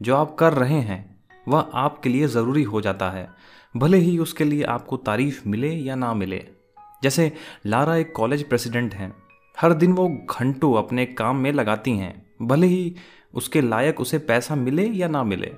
जो 0.01 0.17
आप 0.17 0.35
कर 0.35 0.53
रहे 0.53 0.81
हैं, 0.81 1.25
वह 1.49 1.71
आपके 1.75 2.09
लिए 2.09 2.27
ज़रूरी 2.27 2.63
हो 2.63 2.81
जाता 2.81 3.11
है। 3.11 3.29
भले 3.75 3.99
ही 3.99 4.19
उसके 4.19 4.45
लिए 4.45 4.63
आपको 4.65 4.97
तारीफ़ 4.97 5.43
मिले 5.49 5.71
या 5.71 5.95
ना 5.95 6.13
मिले। 6.15 6.45
जैसे 7.03 7.33
लारा 7.67 7.97
एक 7.97 8.13
कॉलेज 8.17 8.49
प्रेसिडेंट 8.49 8.95
हैं। 8.95 9.13
हर 9.59 9.73
दिन 9.73 9.93
वो 9.93 10.09
घंटों 10.31 10.75
अपने 10.75 11.07
काम 11.07 11.37
में 11.37 11.53
लगाती 11.53 11.97
हैं। 11.97 12.15
भले 12.43 12.67
ही 12.67 12.95
उसके 13.35 13.61
लायक 13.61 14.01
उसे 14.01 14.19
पैसा 14.19 14.55
मिले 14.55 14.87
या 14.89 15.09
ना 15.09 15.23
मिले। 15.25 15.53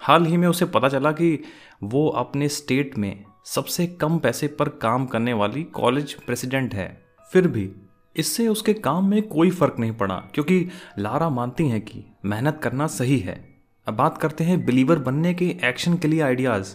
हाल 0.00 0.26
ही 0.26 0.36
में 0.36 0.48
उसे 0.48 0.64
पता 0.66 0.88
चला 0.88 1.12
कि 1.12 1.38
वो 1.82 2.08
अपने 2.08 2.48
स्टेट 2.48 2.98
में 2.98 3.24
सबसे 3.46 3.86
कम 3.86 4.18
पैसे 4.18 4.46
पर 4.48 4.68
काम 4.68 5.06
करने 5.06 5.32
वाली 5.32 5.62
कॉलेज 5.62 6.14
प्रेसिडेंट 6.14 6.74
है। 6.74 7.04
फिर 7.32 7.48
भी, 7.48 7.72
इससे 8.16 8.48
उसके 8.48 8.74
काम 8.74 9.10
में 9.10 9.28
कोई 9.28 9.50
फ़र्क 9.50 9.76
नहीं 9.78 9.92
पड़ा, 9.92 10.14
क्योंकि 10.14 10.68
लारा 10.98 11.28
मानती 11.28 11.68
हैं 11.68 11.80
कि 11.80 12.04
मेहनत 12.24 12.60
करना 12.62 12.86
सही 12.86 13.18
है। 13.18 13.54
अब 13.86 13.94
बात 13.94 14.18
करते 14.18 14.44
हैं 14.44 14.64
बिलीवर 14.64 14.98
बनने 14.98 15.34
के 15.34 15.56
एक्शन 15.64 15.96
के 15.96 16.08
लिए 16.08 16.20
आइडियाज़। 16.20 16.74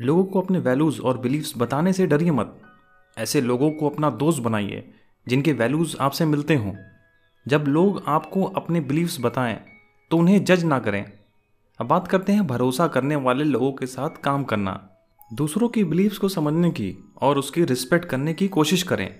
लोगों 0.00 0.24
को 0.24 0.40
अपने 0.40 0.58
वैल्यूज़ 0.58 1.00
और 1.00 1.18
बिलीव्स 1.18 1.52
बताने 1.56 1.92
से 1.92 2.06
डरिए 2.06 2.30
मत। 2.30 2.60
ऐसे 3.18 3.40
लोगों 3.40 3.70
को 3.70 3.88
अपना 3.88 4.10
दोस्त 4.10 4.42
बनाइए, 4.42 4.92
जिनके 5.28 5.52
वैल्यूज़ 5.52 5.96
आपसे 6.00 6.24
मिलते 6.24 6.54
हों। 6.54 6.74
जब 7.46 7.64
लोग 7.68 8.02
आपको 8.08 8.44
अपने 8.44 8.80
बिलीव्स 8.80 9.20
बताएँ 9.20 9.60
तो 10.10 10.16
उन्हें 10.16 10.44
जज 10.44 10.64
ना 10.64 10.78
करें। 10.78 11.04
अब 11.80 11.86
बात 11.86 12.08
करते 12.08 12.32
हैं 12.32 12.46
भरोसा 12.46 12.88
करने 12.88 13.16
वाले 13.16 13.44
लोगों 13.44 13.72
के 13.72 13.86
साथ 13.86 14.22
काम 14.22 14.44
करना। 14.44 14.87
दूसरों 15.32 15.68
की 15.68 15.84
बिलीव्स 15.84 16.18
को 16.18 16.28
समझने 16.28 16.70
की 16.70 17.12
और 17.22 17.38
उसकी 17.38 17.64
रिस्पेक्ट 17.64 18.04
करने 18.04 18.34
की 18.34 18.48
कोशिश 18.48 18.82
करें। 18.82 19.14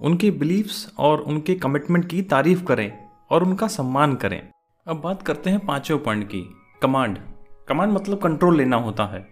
उनके 0.00 0.30
बिलीव्स 0.30 0.92
और 0.98 1.20
उनके 1.20 1.54
कमिटमेंट 1.54 2.08
की 2.08 2.22
तारीफ़ 2.22 2.64
करें 2.64 3.08
और 3.30 3.42
उनका 3.42 3.68
सम्मान 3.68 4.14
करें। 4.14 4.48
अब 4.86 5.00
बात 5.00 5.22
करते 5.22 5.50
हैं 5.50 5.66
पाँचवें 5.66 6.02
पॉइंट 6.02 6.26
की 6.26 6.42
कमांड 6.82 7.18
कमांड 7.68 7.92
मतलब 7.92 8.18
कंट्रोल 8.18 8.56
लेना 8.56 8.76
होता 8.76 9.04
है। 9.04 9.28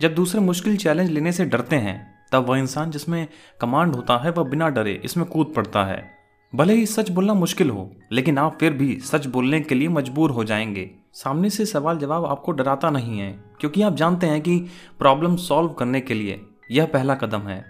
जब 0.00 0.14
दूसरे 0.14 0.40
मुश्किल 0.40 0.76
चैलेंज 0.76 1.10
लेने 1.10 1.32
से 1.32 1.44
डरते 1.44 1.76
हैं, 1.76 2.24
तब 2.32 2.48
वह 2.48 2.58
इंसान 2.58 2.90
जिसमें 2.90 3.28
कमांड 3.60 3.94
होता 3.94 4.18
है, 4.18 4.30
वह 4.30 4.44
बिना 4.44 4.68
डरे 4.68 5.02
इसमें 5.04 5.26
कूद 5.26 5.52
पड़ता 5.56 5.84
है। 5.84 6.10
भले 6.54 6.74
ही 6.74 6.86
सच 6.86 7.10
बोलना 7.10 7.34
मुश्किल 7.34 7.70
हो, 7.70 7.96
लेकिन 8.12 8.38
आप 8.38 8.58
फिर 8.60 8.72
भी 8.72 9.00
सच 9.00 9.26
बोलने 9.26 9.60
के 9.60 9.74
लिए 9.74 9.88
मजबूर 9.88 10.30
हो 10.30 10.44
जाएँगे। 10.44 10.90
सामने 11.18 11.50
से 11.50 11.66
सवाल 11.66 11.98
जवाब 11.98 12.24
आपको 12.26 12.52
डराता 12.52 12.90
नहीं 12.90 13.18
है, 13.18 13.30
क्योंकि 13.60 13.82
आप 13.82 13.94
जानते 13.94 14.26
हैं 14.26 14.40
कि 14.40 14.58
प्रॉब्लम 14.98 15.36
सॉल्व 15.36 15.68
करने 15.68 16.00
के 16.00 16.14
लिए 16.14 16.40
यह 16.70 16.86
पहला 16.86 17.14
कदम 17.14 17.40
है। 17.40 17.64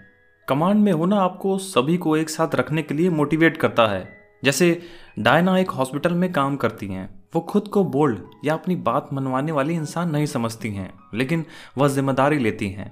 कमांड 0.47 0.79
में 0.79 0.91
होना 0.91 1.21
आपको 1.21 1.57
सभी 1.57 1.97
को 1.97 2.15
एक 2.17 2.29
साथ 2.29 2.55
रखने 2.55 2.81
के 2.81 2.93
लिए 2.93 3.09
मोटिवेट 3.09 3.57
करता 3.57 3.87
है। 3.87 4.07
जैसे 4.43 4.81
डायना 5.19 5.57
एक 5.57 5.71
हॉस्पिटल 5.71 6.13
में 6.13 6.31
काम 6.33 6.55
करती 6.55 6.87
हैं, 6.87 7.09
वो 7.35 7.41
खुद 7.41 7.67
को 7.67 7.83
बोल्ड 7.85 8.19
या 8.45 8.53
अपनी 8.53 8.75
बात 8.75 9.09
मनवाने 9.13 9.51
वाली 9.51 9.73
इंसान 9.73 10.11
नहीं 10.11 10.25
समझती 10.25 10.73
हैं, 10.73 10.91
लेकिन 11.13 11.45
वह 11.77 11.87
ज़िम्मेदारी 11.87 12.39
लेती 12.39 12.69
हैं। 12.69 12.91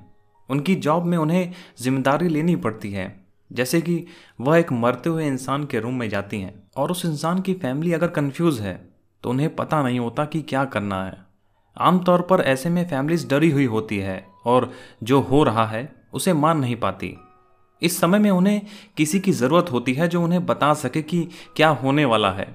उनकी 0.50 0.76
जॉब 0.78 1.06
में 1.06 1.18
उन्हें 1.18 1.54
ज़िम्मेदारी 1.82 2.28
लेनी 2.28 2.56
पड़ती 2.58 2.92
है, 2.92 3.14
जैसे 3.52 3.82
कि 3.82 4.06
वह 4.42 4.58
एक 4.58 4.72
मरते 4.74 5.10
हुए 5.10 5.28
इंसान 5.28 5.66
के 5.66 5.80
रूम 5.80 5.94
में 5.94 6.10
जाती 6.10 6.42
हैं, 6.42 6.54
और 6.78 6.92
उस 6.92 7.06
इंसान 7.06 7.42
की 7.42 7.54
फैमिली 7.56 7.94
अगर 7.94 8.08
कंफ्यूज 8.12 8.60
है 8.60 8.80
तो 9.24 9.30
उन्हें 9.30 9.56
पता 9.56 9.82
नहीं 9.84 10.00
होता 10.00 10.26
कि 10.26 10.42
क्या 10.42 10.66
करना 10.66 11.04
है। 11.06 11.18
आमतौर 11.78 12.22
पर 12.22 12.42
ऐसे 12.42 12.70
में 12.70 12.88
फैमिलीज़ 12.90 13.28
डरी 13.28 13.52
हुई 13.52 13.66
होती 13.66 13.98
है 13.98 14.26
और 14.46 14.72
जो 15.04 15.20
हो 15.22 15.44
रहा 15.44 15.66
है, 15.66 15.90
उसे 16.14 16.34
मान 16.34 16.60
नहीं 16.60 16.76
पाती। 16.76 17.16
इस 17.82 18.00
समय 18.00 18.20
में 18.20 18.30
उन्हें 18.32 18.62
किसी 18.98 19.20
की 19.20 19.32
ज़रूरत 19.32 19.72
होती 19.72 19.94
है 19.94 20.08
जो 20.08 20.22
उन्हें 20.24 20.46
बता 20.46 20.74
सके 20.74 21.02
कि 21.02 21.28
क्या 21.56 21.70
होने 21.70 22.06
वाला 22.06 22.32
है। 22.32 22.48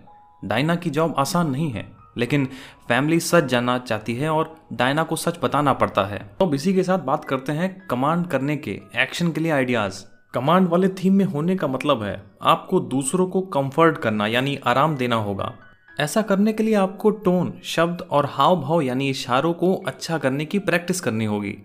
डायना 0.45 0.75
की 0.77 0.91
जॉब 0.91 1.15
आसान 1.19 1.51
नहीं 1.51 1.71
है, 1.71 1.87
लेकिन 2.17 2.49
फैमिली 2.89 3.21
सच 3.21 3.45
जानना 3.45 3.79
चाहती 3.79 4.15
है 4.15 4.31
और 4.31 4.55
डायना 4.73 5.03
को 5.03 5.17
सच 5.17 5.39
बताना 5.43 5.73
पड़ता 5.73 6.05
है। 6.05 6.19
तो 6.41 6.53
इसी 6.55 6.75
के 6.75 6.83
साथ 6.83 6.99
बात 6.99 7.25
करते 7.25 7.53
हैं 7.53 7.87
कमांड 7.87 8.27
करने 8.27 8.57
के, 8.57 8.81
एक्शन 8.97 9.33
के 9.33 9.41
लिए 9.41 9.53
आइडियाज़। 9.53 10.05
कमांड 10.35 10.69
वाले 10.69 10.89
थीम 10.89 11.15
में 11.15 11.25
होने 11.25 11.57
का 11.57 11.67
मतलब 11.67 12.03
है, 12.03 12.23
आपको 12.43 12.81
दूसरों 12.81 13.27
को 13.27 13.41
कंफर्ट 13.41 13.99
करना, 13.99 14.27
यानी 14.27 14.57
आराम 14.57 14.97
देना 14.97 15.17
होगा। 15.17 15.53
ऐसा 16.01 16.23
करने 16.23 16.53
के 16.53 16.63
लिए 16.63 16.75
आपको 16.75 17.11
टोन, 17.11 17.53
शब्द 17.65 18.03
और 18.11 18.27
हाव 18.27 18.61
भाव 18.61 18.81
यानी 18.81 19.11
इशारों 19.11 19.53
को 19.53 19.75
अच्छा 19.75 20.19
करने 20.19 20.45
की 20.45 20.59
प्रैक्टिस 20.59 21.01
करनी 21.01 21.25
होगी। 21.25 21.59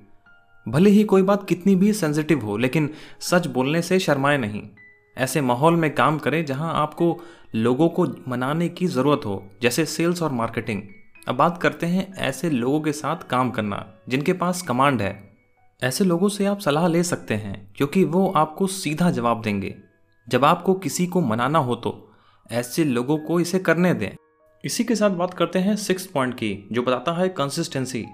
भले 0.68 0.90
ही 0.90 1.04
कोई 1.04 1.22
बात 1.22 1.48
कितनी 1.48 1.76
भी 1.76 1.94
सेंसिटिव 1.94 2.46
हो, 2.46 2.58
लेकिन 2.58 2.90
सच 3.20 3.48
बोलने 3.48 3.82
से 3.82 4.00
शर्माए 4.00 4.38
नहीं। 4.38 4.62
ऐसे 5.18 5.42
माहौल 5.42 5.76
में 5.76 5.96
काम 5.96 6.18
करें 6.18 6.46
जहाँ 6.46 6.74
आपको 6.74 7.22
लोगों 7.56 7.90
को 7.90 8.08
मनाने 8.28 8.70
की 8.70 8.88
ज़रूरत 8.88 9.22
हो, 9.26 9.48
जैसे 9.62 9.86
सेल्स 9.86 10.24
और 10.24 10.32
मार्केटिंग। 10.32 10.82
अब 11.28 11.36
बात 11.36 11.62
करते 11.62 11.86
हैं 11.86 12.16
ऐसे 12.16 12.50
लोगों 12.50 12.82
के 12.82 12.92
साथ 12.92 13.16
काम 13.16 13.52
करना, 13.52 13.88
जिनके 14.10 14.34
पास 14.34 14.62
कमांड 14.62 15.02
है। 15.02 15.38
ऐसे 15.84 16.04
लोगों 16.04 16.30
से 16.30 16.46
आप 16.46 16.60
सलाह 16.60 16.88
ले 16.88 17.04
सकते 17.04 17.34
हैं, 17.34 17.74
क्योंकि 17.76 18.04
वो 18.04 18.34
आपको 18.36 18.68
सीधा 18.68 19.12
जवाब 19.12 19.42
देंगे। 19.42 19.76
जब 20.30 20.46
आपको 20.46 20.74
किसी 20.74 21.08
को 21.08 21.22
मनाना 21.22 21.60
हो 21.60 21.76
तो। 21.76 22.07
ऐसे 22.51 22.84
लोगों 22.84 23.18
को 23.18 23.39
इसे 23.39 23.60
करने 23.60 23.94
दें। 23.94 24.10
इसी 24.66 24.84
के 24.84 24.96
साथ 24.96 25.10
बात 25.10 25.34
करते 25.34 25.60
हैं 25.60 25.75
सिक्स 25.75 26.06
पॉइंट 26.06 26.34
की, 26.34 26.68
जो 26.72 26.82
बताता 26.82 27.12
है 27.12 27.30
कंसिस्टेंसी 27.30 28.06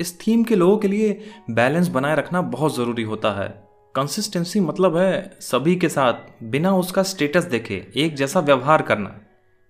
इस 0.00 0.20
थीम 0.20 0.44
के 0.44 0.56
लोगों 0.56 0.78
के 0.78 0.88
लिए 0.88 1.20
बैलेंस 1.50 1.88
बनाए 1.88 2.16
रखना 2.16 2.42
बहुत 2.42 2.76
ज़रूरी 2.76 3.02
होता 3.02 3.30
है। 3.32 3.68
कंसिस्टेंसी 3.94 4.60
मतलब 4.60 4.96
है 4.96 5.36
सभी 5.40 5.76
के 5.76 5.88
साथ, 5.88 6.14
बिना 6.42 6.76
उसका 6.76 7.02
स्टेटस 7.02 7.44
देखे, 7.44 7.92
एक 7.96 8.14
जैसा 8.14 8.40
व्यवहार 8.40 8.82
करना। 8.82 9.20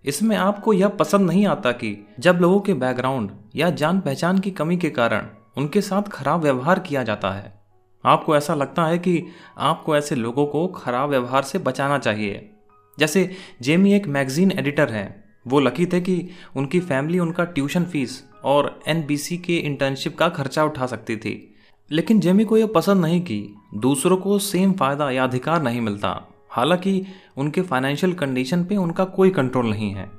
इसमें 0.05 0.37
आपको 0.37 0.73
यह 0.73 0.89
पसंद 0.89 1.31
नहीं 1.31 1.47
आता 1.47 1.73
कि 1.73 2.07
जब 2.21 2.37
लोगों 2.37 2.61
के 2.61 2.75
बैकग्राउंड 2.75 3.31
या 3.57 3.71
जान 3.71 4.01
पहचान 4.01 4.39
की 4.39 4.51
कमी 4.51 4.77
के 4.77 4.91
कारण 4.91 5.27
उनके 5.57 5.81
साथ 5.81 6.03
खराब 6.03 6.43
व्यवहार 6.43 6.79
किया 6.79 7.03
जाता 7.03 7.31
है। 7.31 7.61
आपको 8.05 8.37
ऐसा 8.37 8.55
लगता 8.55 8.85
है 8.85 8.99
कि 8.99 9.27
आपको 9.59 9.97
ऐसे 9.97 10.15
लोगों 10.15 10.47
को 10.47 10.67
खराब 10.67 11.11
व्यवहार 11.11 11.43
से 11.43 11.59
बचाना 11.59 11.99
चाहिए। 11.99 12.55
जैसे 12.99 13.31
जेमी 13.63 13.93
एक 13.93 14.07
मैगजीन 14.07 14.53
एडिटर 14.53 14.91
हैं। 14.91 15.25
वो 15.47 15.61
लकी 15.61 15.87
थे 15.87 16.01
कि 16.01 16.29
उनकी 16.57 16.81
फैमिली, 16.81 17.19
उनका 17.19 17.45
ट्यूशन 17.45 17.85
फ़ीस 17.85 18.25
और 18.45 18.81
एनबीसी 18.89 19.39
के 19.39 19.57
इंटर्नशिप 19.57 20.19
का 20.19 20.29
खर्चा 20.29 20.65
उठा 20.65 20.87
सकती 20.87 21.17
थी। 21.17 21.55
लेकिन 21.91 22.21
जेमी 22.21 22.45
को 22.45 22.57
यह 22.57 22.67
पसंद 22.67 23.01
नहीं 23.01 23.21
कि। 23.21 23.55
दूसरों 23.75 24.17
को 24.17 24.39
सेम 24.39 24.73
फ़ायदा 24.73 25.11
या 25.11 25.25
अधिकार 25.25 25.63
नहीं 25.63 25.81
मिलता। 25.81 26.29
हालाँकि 26.51 27.07
उनके 27.37 27.63
फाइनेंशियल 27.63 28.13
कंडीशन 28.13 28.65
पे 28.65 28.77
उनका 28.77 29.05
कोई 29.05 29.31
कंट्रोल 29.31 29.71
नहीं 29.71 29.91
है। 29.91 30.11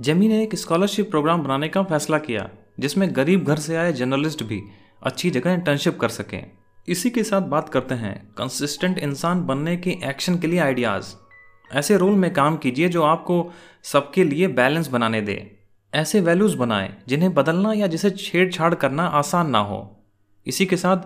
जेमी 0.00 0.28
ने 0.28 0.42
एक 0.42 0.54
स्कॉलरशिप 0.54 1.10
प्रोग्राम 1.10 1.42
बनाने 1.42 1.68
का 1.68 1.82
फैसला 1.82 2.18
किया, 2.18 2.50
जिसमें 2.80 3.16
गरीब 3.16 3.44
घर 3.44 3.56
से 3.56 3.76
आए 3.76 3.92
जर्नलिस्ट 3.92 4.42
भी 4.42 4.62
अच्छी 5.02 5.30
जगह 5.30 5.52
इंटर्नशिप 5.52 6.00
कर 6.00 6.08
सकें। 6.08 6.50
इसी 6.88 7.10
के 7.10 7.22
साथ 7.22 7.40
बात 7.40 7.68
करते 7.68 7.94
हैं 7.94 8.28
कंसिस्टेंट 8.38 8.98
इंसान 8.98 9.46
बनने 9.46 9.76
के 9.76 9.90
एक्शन 9.90 10.38
के 10.38 10.46
लिए 10.46 10.58
आइडियाज़। 10.58 11.04
ऐसे 11.72 11.96
रोल 11.96 12.14
में 12.14 12.32
काम 12.32 12.56
कीजिए 12.56 12.88
जो 12.88 13.02
आपको 13.02 13.52
सबके 13.82 14.24
लिए 14.24 14.46
बैलेंस 14.48 14.88
बनाने 14.88 15.20
दे। 15.20 15.56
ऐसे 15.92 16.20
वैल्यूज़ 16.20 16.56
बनाएँ 16.56 16.96
जिन्हें 17.08 17.34
बदलना 17.34 17.72
या 17.72 17.86
जिसे 17.86 18.10
छेड़छाड़ 18.10 18.74
करना 18.74 19.06
आसान 19.06 19.50
ना 19.50 19.58
हो। 19.58 19.80
इसी 20.46 20.66
के 20.66 20.76
साथ 20.76 20.96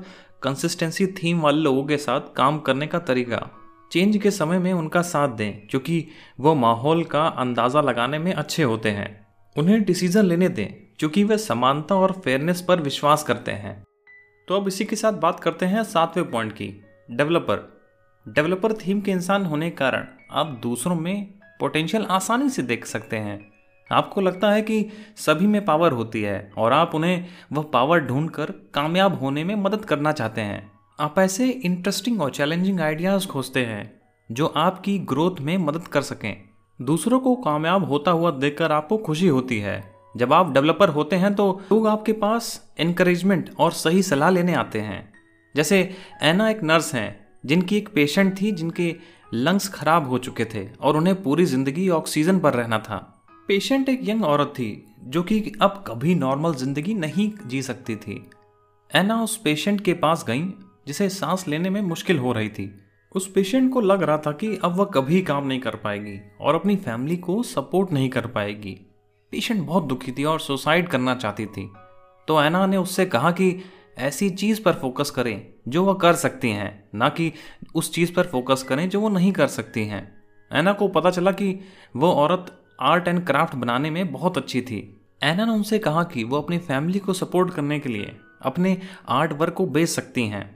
कंसिस्टेंसी 0.42 1.06
थीम 1.06 1.40
वाले 1.40 1.59
लोगों 1.59 1.85
के 1.85 1.97
साथ 1.97 2.21
काम 2.37 2.59
करने 2.59 2.87
का 2.87 2.99
तरीका। 2.99 3.50
चेंज 3.92 4.16
के 4.16 4.30
समय 4.30 4.59
में 4.59 4.73
उनका 4.73 5.02
साथ 5.02 5.28
दें, 5.28 5.66
क्योंकि 5.66 6.06
वो 6.40 6.54
माहौल 6.54 7.04
का 7.04 7.26
अंदाज़ा 7.26 7.80
लगाने 7.80 8.18
में 8.18 8.33
अच्छे 8.33 8.62
होते 8.62 8.90
हैं। 8.90 9.26
उन्हें 9.56 9.83
डिसीज़न 9.85 10.25
लेने 10.25 10.49
दें, 10.49 10.66
क्योंकि 10.99 11.25
वे 11.25 11.38
समानता 11.38 11.94
और 11.94 12.12
फेयरनेस 12.25 12.62
पर 12.62 12.80
विश्वास 12.80 13.23
करते 13.23 13.52
हैं। 13.52 13.83
तो 14.49 14.56
अब 14.56 14.68
इसी 14.68 14.85
के 14.85 14.97
साथ 14.97 15.12
बात 15.12 15.40
करते 15.40 15.66
हैं 15.66 15.85
सातवें 15.85 16.30
पॉइंट 16.30 16.52
की 16.52 16.73
डेवलपर 17.11 17.73
डेवलपर 18.26 18.73
थीम 18.73 19.00
के 19.00 19.11
इंसान 19.11 19.44
होने 19.44 19.71
के 19.71 19.76
कारण। 19.76 20.06
आप 20.34 20.46
दूसरों 20.62 20.94
में 20.94 21.26
पोटेंशियल 21.60 22.04
आसानी 22.04 22.48
से 22.50 22.62
देख 22.62 22.86
सकते 22.86 23.16
हैं। 23.16 23.38
आपको 23.92 24.20
लगता 24.20 24.50
है 24.50 24.62
कि 24.62 24.86
सभी 25.16 25.46
में 25.46 25.64
पावर 25.64 25.92
होती 25.92 26.22
है 26.22 26.52
और 26.58 26.72
आप 26.72 26.94
उन्हें 26.94 27.26
वह 27.52 27.62
पावर 27.62 28.00
ढूंढकर 28.00 28.50
कामयाब 28.74 29.18
होने 29.18 29.44
में 29.44 29.54
मदद 29.54 29.84
करना 29.84 30.12
चाहते 30.12 30.40
हैं। 30.40 30.72
आप 31.00 31.18
ऐसे 31.18 31.48
इंटरेस्टिंग 31.48 32.22
और 32.22 32.30
चैलेंजिंग 32.30 32.80
आइडियाज़ 32.80 33.26
खोजते 33.26 33.64
हैं 33.64 34.00
जो 34.32 34.46
आपकी 34.46 34.98
ग्रोथ 34.98 35.40
में 35.40 35.56
मदद 35.58 35.86
कर 35.88 36.02
सकें। 36.02 36.36
दूसरों 36.82 37.20
को 37.20 37.36
कामयाब 37.36 37.88
होता 37.88 38.10
हुआ 38.10 38.30
देखकर 38.30 38.72
आपको 38.72 38.98
खुशी 38.98 39.28
होती 39.28 39.58
है। 39.58 39.92
जब 40.16 40.32
आप 40.32 40.52
डेवलपर 40.52 40.88
होते 40.88 41.16
हैं 41.16 41.34
तो 41.34 41.62
लोग 41.72 41.88
आपके 41.88 42.12
पास 42.12 42.74
इनक्रेजमेंट 42.78 43.50
और 43.58 43.72
सही 43.72 44.02
सलाह 44.02 44.30
लेने 44.30 44.54
आते 44.54 44.80
हैं। 44.80 45.12
जैसे 45.56 45.94
एना 46.22 46.50
एक 46.50 46.62
नर्स 46.62 46.94
हैं, 46.94 47.26
जिनकी 47.46 47.76
एक 47.76 47.88
पेशेंट 47.94 48.40
थी 48.40 48.52
जिनके 48.52 48.94
लंग्स 49.34 49.68
खराब 49.68 50.08
हो 50.08 50.18
चुके 50.18 50.44
थे 50.44 50.66
और 50.80 50.96
उन्हें 50.96 51.22
पूरी 51.22 51.44
ज़िंदगी 51.44 51.88
ऑक्सीजन 51.88 52.38
पर 52.38 52.54
रहना 52.54 52.78
था। 52.78 52.96
पेशेंट 53.48 53.88
एक 53.88 54.00
यंग 54.02 54.24
औरत 54.24 54.52
थी, 54.58 54.86
जो 55.02 55.22
कि 55.22 55.52
अब 55.62 55.84
कभी 55.86 56.14
नॉर्मल 56.14 56.54
ज़िंदगी 56.54 56.94
नहीं 56.94 57.30
जी 57.46 57.62
सकती 57.62 57.96
थी। 57.96 58.24
एना 58.90 59.22
उस 59.22 59.36
पेशेंट 59.36 59.80
के 59.80 59.94
पास 59.94 60.24
गई, 60.24 60.44
जिसे 60.86 61.08
सांस 61.08 61.46
लेने 61.48 61.70
में 61.70 61.80
मुश्किल 61.80 62.18
हो 62.18 62.32
रही 62.32 62.48
थी। 62.48 62.70
उस 63.14 63.30
पेशेंट 63.32 63.72
को 63.72 63.80
लग 63.80 64.02
रहा 64.02 64.18
था 64.18 64.32
कि 64.32 64.56
अब 64.64 64.76
वह 64.76 64.84
कभी 64.84 65.20
काम 65.22 65.46
नहीं 65.46 65.60
कर 65.60 65.76
पाएगी 65.76 66.18
और 66.40 66.54
अपनी 66.54 66.76
फैमिली 66.76 67.16
को 67.16 67.42
सपोर्ट 67.42 67.92
नहीं 67.92 68.08
कर 68.08 68.26
पाएगी। 68.26 68.72
पेशेंट 69.32 69.66
बहुत 69.66 69.84
दुखी 69.84 70.12
थी 70.12 70.24
और 70.24 70.40
सुसाइड 70.40 70.88
करना 70.88 71.14
चाहती 71.14 71.46
थी। 71.46 71.70
तो 72.28 72.42
ऐना 72.42 72.66
ने 72.66 72.76
उससे 72.76 73.06
कहा 73.06 73.30
कि 73.30 73.50
ऐसी 73.98 74.30
चीज़ 74.30 74.62
पर 74.62 74.72
फोकस 74.72 75.10
करें 75.10 75.46
जो 75.68 75.84
वह 75.84 75.94
कर 75.94 76.14
सकती 76.14 76.50
हैं, 76.50 76.84
ना 76.94 77.08
कि 77.08 77.32
उस 77.74 77.92
चीज़ 77.94 78.12
पर 78.12 78.26
फोकस 78.26 78.62
करें 78.62 78.88
जो 78.88 79.00
वो 79.00 79.08
नहीं 79.08 79.32
कर 79.32 79.46
सकती 79.46 79.84
हैं। 79.86 80.22
ऐना 80.50 80.72
को 80.72 80.88
पता 80.88 81.10
चला 81.10 81.32
कि 81.32 81.58
वो 81.96 82.12
औरत 82.12 82.60
आर्ट 82.80 83.08
एंड 83.08 83.26
क्राफ्ट 83.26 83.54
बनाने 83.54 83.90
में 83.90 84.12
बहुत 84.12 84.38
अच्छी 84.38 84.62
थी। 84.62 85.00
ऐना 85.22 85.44
ने 85.44 85.52
उनसे 85.52 85.78
कहा 85.78 86.02
कि 86.04 86.24
वो 86.24 86.36
अपनी 86.36 86.58
फैमिली 86.58 86.98
को 86.98 87.12
सपोर्ट 87.12 87.54
करने 87.54 87.78
के 87.78 87.88
लिए 87.88 88.16
अपने 88.42 88.78
आर्ट 89.08 89.32
वर्क 89.32 89.54
को 89.54 89.66
बेच 89.66 89.88
सकती 89.88 90.26
हैं। 90.28 90.54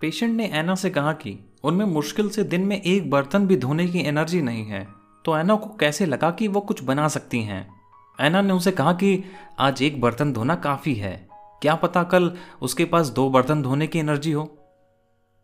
पेशेंट 0.00 0.36
ने 0.36 0.46
ऐना 0.46 0.74
से 0.74 0.90
कहा 0.90 1.12
कि 1.12 1.38
उनमें 1.64 1.84
मुश्किल 1.86 2.28
से 2.28 2.44
दिन 2.44 2.60
में 2.60 2.80
एक 2.82 3.10
बर्तन 3.10 3.46
भी 3.46 3.56
धोने 3.56 3.86
की 3.86 3.98
एनर्जी 3.98 4.42
नहीं 4.42 4.64
है 4.64 4.86
तो 5.24 5.38
ऐना 5.38 5.54
को 5.54 5.76
कैसे 5.76 6.06
लगा 6.06 6.30
कि 6.30 6.48
वो 6.48 6.60
कुछ 6.60 6.82
बना 6.84 7.08
सकती 7.08 7.42
हैं? 7.42 7.68
ऐना 8.20 8.40
ने 8.42 8.52
उनसे 8.52 8.72
कहा 8.72 8.92
कि 8.92 9.24
आज 9.58 9.82
एक 9.82 10.00
बर्तन 10.00 10.32
धोना 10.32 10.54
काफ़ी 10.54 10.94
है। 10.94 11.29
क्या 11.62 11.74
पता 11.74 12.02
कल 12.02 12.30
उसके 12.62 12.84
पास 12.84 13.08
दो 13.08 13.28
बर्तन 13.30 13.62
धोने 13.62 13.86
की 13.86 13.98
एनर्जी 13.98 14.32
हो? 14.32 14.48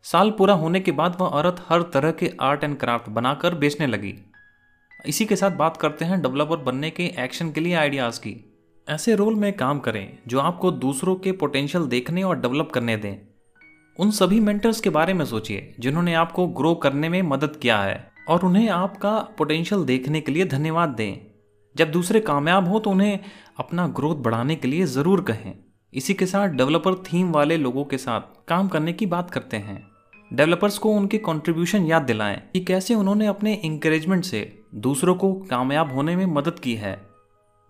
साल 0.04 0.30
पूरा 0.30 0.54
होने 0.54 0.80
के 0.80 0.92
बाद 0.92 1.16
वह 1.20 1.26
औरत 1.28 1.64
हर 1.68 1.82
तरह 1.94 2.10
के 2.10 2.30
आर्ट 2.40 2.64
एंड 2.64 2.78
क्राफ्ट 2.78 3.08
बनाकर 3.10 3.54
बेचने 3.54 3.86
लगी। 3.86 4.14
इसी 5.06 5.24
के 5.24 5.36
साथ 5.36 5.50
बात 5.50 5.76
करते 5.76 6.04
हैं 6.04 6.20
डेवलपर 6.22 6.56
बनने 6.56 6.90
के 6.90 7.04
एक्शन 7.18 7.50
के 7.50 7.60
लिए 7.60 7.74
आइडियाज़ 7.74 8.20
की। 8.20 8.34
ऐसे 8.88 9.14
रोल 9.14 9.34
में 9.34 9.52
काम 9.52 9.78
करें 9.78 10.18
जो 10.28 10.40
आपको 10.40 10.70
दूसरों 10.70 11.14
के 11.16 11.32
पोटेंशियल 11.32 11.86
देखने 11.86 12.22
और 12.22 12.40
डेवलप 12.40 12.70
करने 12.74 12.96
दें। 12.96 13.16
उन 13.98 14.10
सभी 14.10 14.40
मेंटर्स 14.40 14.80
के 14.80 14.90
बारे 14.90 15.14
में 15.14 15.24
सोचिए 15.24 15.74
जिन्होंने 15.80 16.14
आपको 16.14 16.46
ग्रो 16.48 16.74
करने 16.74 17.08
में 17.08 17.20
मदद 17.22 17.56
किया 17.56 17.78
है 17.78 18.10
और 18.28 18.44
उन्हें 18.44 18.68
आपका 18.68 19.18
पोटेंशियल 19.38 19.84
देखने 19.84 20.20
के 20.20 20.32
लिए 20.32 20.44
धन्यवाद 20.46 20.88
दें। 20.88 21.16
जब 21.76 21.90
दूसरे 21.90 22.20
कामयाब 22.22 22.68
हो 22.68 22.78
तो 22.78 22.90
उन्हें 22.90 23.18
अपना 23.58 23.86
ग्रोथ 23.88 24.16
बढ़ाने 24.16 24.56
के 24.56 24.68
लिए 24.68 24.86
ज़रूर 24.86 25.20
कहें। 25.20 25.54
इसी 25.96 26.14
के 26.14 26.26
साथ 26.26 26.48
डेवलपर 26.48 26.94
थीम 26.94 27.30
वाले 27.30 27.56
लोगों 27.56 27.84
के 27.84 27.98
साथ 27.98 28.20
काम 28.48 28.68
करने 28.68 28.92
की 28.92 29.06
बात 29.06 29.30
करते 29.30 29.56
हैं। 29.56 29.88
डेवलपर्स 30.32 30.78
को 30.78 30.90
उनके 30.90 31.18
कंट्रीब्यूशन 31.18 31.84
याद 31.84 32.02
दिलाएँ 32.02 32.42
कि 32.52 32.60
कैसे 32.60 32.94
उन्होंने 32.94 33.26
अपने 33.26 33.54
इंकरेजमेंट 33.54 34.24
से 34.24 34.62
दूसरों 34.74 35.14
को 35.14 35.34
कामयाब 35.34 35.94
होने 35.94 36.16
में 36.16 36.26
मदद 36.26 36.58
की 36.58 36.74
है। 36.74 37.06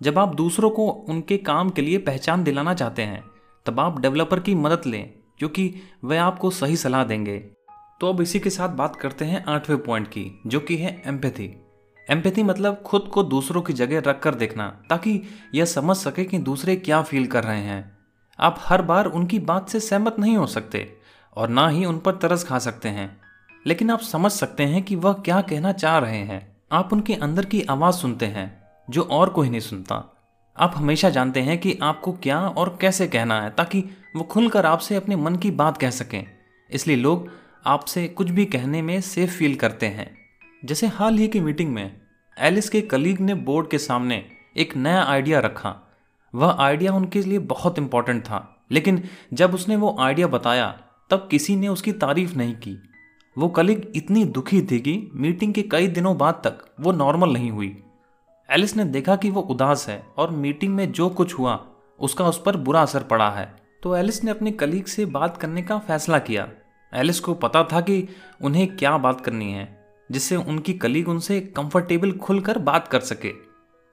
जब 0.02 0.18
आप 0.18 0.34
दूसरों 0.34 0.70
को 0.70 0.88
उनके 0.88 1.36
काम 1.36 1.70
के 1.70 1.82
लिए 1.82 1.98
पहचान 1.98 2.44
दिलाना 2.44 2.74
चाहते 2.74 3.02
हैं, 3.02 3.24
तब 3.66 3.80
आप 3.80 4.00
डेवलपर 4.00 4.40
की 4.40 4.54
मदद 4.54 4.82
लें 4.86 5.12
क्योंकि 5.38 5.74
वह 6.04 6.22
आपको 6.22 6.50
सही 6.50 6.76
सलाह 6.76 7.04
देंगे। 7.04 7.38
तो 8.00 8.08
अब 8.08 8.20
इसी 8.20 8.40
के 8.40 8.50
साथ 8.50 8.68
बात 8.68 8.96
करते 8.96 9.24
हैं 9.24 9.44
आठवें 9.44 9.78
पॉइंट 9.78 10.08
की, 10.08 10.40
जो 10.46 10.60
कि 10.60 10.76
है 10.76 11.02
एम्पैथी 11.06 11.62
एम्पैथी 12.10 12.42
मतलब 12.42 12.82
खुद 12.86 13.02
को 13.02 13.22
दूसरों 13.22 13.62
की 13.62 13.72
जगह 13.72 14.10
रख 14.10 14.22
कर 14.22 14.34
देखना, 14.34 14.82
ताकि 14.88 15.22
यह 15.54 15.64
समझ 15.64 15.96
सके 15.96 16.24
कि 16.24 16.38
दूसरे 16.38 16.76
क्या 16.76 17.02
फील 17.02 17.26
कर 17.26 17.44
रहे 17.44 17.60
हैं। 17.60 17.95
आप 18.40 18.60
हर 18.62 18.82
बार 18.82 19.06
उनकी 19.06 19.38
बात 19.38 19.68
से 19.68 19.80
सहमत 19.80 20.16
नहीं 20.18 20.36
हो 20.36 20.46
सकते 20.46 20.96
और 21.36 21.48
ना 21.48 21.68
ही 21.68 21.84
उन 21.84 21.98
पर 21.98 22.14
तरस 22.14 22.44
खा 22.44 22.58
सकते 22.58 22.88
हैं। 22.88 23.20
लेकिन 23.66 23.90
आप 23.90 24.00
समझ 24.00 24.32
सकते 24.32 24.62
हैं 24.62 24.82
कि 24.82 24.96
वह 24.96 25.12
क्या 25.12 25.40
कहना 25.40 25.72
चाह 25.72 25.98
रहे 25.98 26.18
हैं। 26.18 26.56
आप 26.72 26.92
उनके 26.92 27.14
अंदर 27.14 27.44
की 27.44 27.62
आवाज़ 27.62 27.94
सुनते 27.94 28.26
हैं, 28.26 28.62
जो 28.90 29.02
और 29.02 29.28
कोई 29.28 29.50
नहीं 29.50 29.60
सुनता। 29.60 30.16
आप 30.58 30.72
हमेशा 30.76 31.10
जानते 31.10 31.40
हैं 31.40 31.58
कि 31.58 31.78
आपको 31.82 32.12
क्या 32.12 32.40
और 32.40 32.78
कैसे 32.80 33.06
कहना 33.06 33.42
है, 33.42 33.50
ताकि 33.50 33.80
वो 34.16 34.22
खुलकर 34.22 34.66
आपसे 34.66 34.94
अपने 34.94 35.16
मन 35.16 35.36
की 35.36 35.50
बात 35.50 35.76
कह 35.76 35.90
सकें। 35.90 36.26
इसलिए 36.70 36.96
लोग 36.96 37.30
आपसे 37.66 38.08
कुछ 38.08 38.30
भी 38.30 38.44
कहने 38.44 38.82
में 38.82 39.00
सेफ़ 39.00 39.30
फील 39.30 39.54
करते 39.54 39.86
हैं। 39.86 40.16
जैसे 40.64 40.86
हाल 40.86 41.14
ही 41.14 41.28
की 41.28 41.40
मीटिंग 41.40 41.72
में 41.72 42.00
एलिस 42.38 42.68
के 42.68 42.80
कलीग 42.80 43.20
ने 43.20 43.34
बोर्ड 43.34 43.68
के 43.68 43.78
सामने 43.78 44.26
एक 44.56 44.76
नया 44.76 45.02
आइडिया 45.02 45.40
रखा। 45.40 45.85
वह 46.34 46.56
आइडिया 46.58 46.92
उनके 46.92 47.22
लिए 47.22 47.38
बहुत 47.38 47.78
इंपॉर्टेंट 47.78 48.22
था। 48.22 48.64
लेकिन 48.70 49.04
जब 49.32 49.54
उसने 49.54 49.76
वो 49.76 49.96
आइडिया 50.00 50.26
बताया, 50.26 50.80
तब 51.10 51.28
किसी 51.30 51.56
ने 51.56 51.68
उसकी 51.68 51.92
तारीफ़ 51.92 52.36
नहीं 52.36 52.54
की। 52.54 52.82
वो 53.38 53.48
कलीग 53.48 53.92
इतनी 53.96 54.24
दुखी 54.24 54.62
थी 54.62 54.80
कि 54.80 55.10
मीटिंग 55.14 55.54
के 55.54 55.62
कई 55.62 55.86
दिनों 55.86 56.18
बाद 56.18 56.34
तक 56.34 56.74
वो 56.80 56.92
नॉर्मल 56.92 57.32
नहीं 57.32 57.50
हुई। 57.50 57.82
एलिस 58.50 58.76
ने 58.76 58.84
देखा 58.84 59.16
कि 59.16 59.30
वो 59.30 59.40
उदास 59.40 59.88
है 59.88 60.06
और 60.16 60.30
मीटिंग 60.30 60.74
में 60.74 60.92
जो 60.92 61.08
कुछ 61.08 61.38
हुआ, 61.38 61.66
उसका 62.00 62.28
उस 62.28 62.42
पर 62.42 62.56
बुरा 62.56 62.82
असर 62.82 63.02
पड़ा 63.02 63.30
है। 63.30 63.56
तो 63.82 63.96
एलिस 63.96 64.24
ने 64.24 64.30
अपने 64.30 64.50
कलीग 64.50 64.84
से 64.84 65.06
बात 65.06 65.36
करने 65.36 65.62
का 65.62 65.78
फैसला 65.78 66.18
किया। 66.18 66.48
एलिस 66.94 67.20
को 67.20 67.34
पता 67.34 67.64
था 67.64 67.80
कि 67.80 68.08
उन्हें 68.42 68.76
क्या 68.76 68.98
बात 68.98 69.20
करनी 69.20 69.52
है, 69.52 69.86
जिससे 70.10 70.36
उनकी 70.36 70.74
कलीग 70.74 71.08
उनसे 71.08 71.40
कंफर्टेबल 71.40 72.12
खुलकर 72.12 72.58
बात 72.58 72.88
कर 72.88 73.00
सके। 73.00 73.45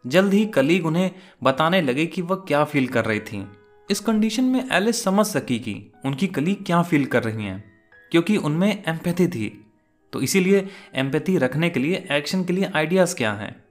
जल्द 0.06 0.34
ही 0.34 0.46
कलीग 0.46 0.86
उन्हें 0.86 1.12
बताने 1.44 1.82
लगे 1.82 2.06
कि 2.06 2.22
वह 2.22 2.36
क्या 2.36 2.63
फील 2.63 2.88
कर 2.88 3.06
रही 3.06 3.20
थी। 3.20 3.46
इस 3.92 4.00
कंडीशन 4.00 4.44
में 4.44 4.70
एलिस 4.72 5.04
समझ 5.04 5.26
सकी 5.26 5.60
कि 5.60 5.92
उनकी 6.06 6.28
कलीग 6.28 6.66
क्या 6.66 6.82
फील 6.82 7.06
कर 7.06 7.24
रही 7.24 7.46
हैं, 7.46 7.63
क्योंकि 8.12 8.38
उनमें 8.38 8.84
एम्पैथी 8.88 9.28
थी। 9.28 9.66
तो 10.13 10.22
इसीलिए 10.22 10.68
एम्पैथी 10.96 11.38
रखने 11.38 11.70
के 11.70 11.80
लिए 11.80 12.08
एक्शन 12.12 12.44
के 12.44 12.54
लिए 12.54 12.72
आइडियाज़ 12.76 13.16
क्या 13.16 13.34
हैं? 13.34 13.63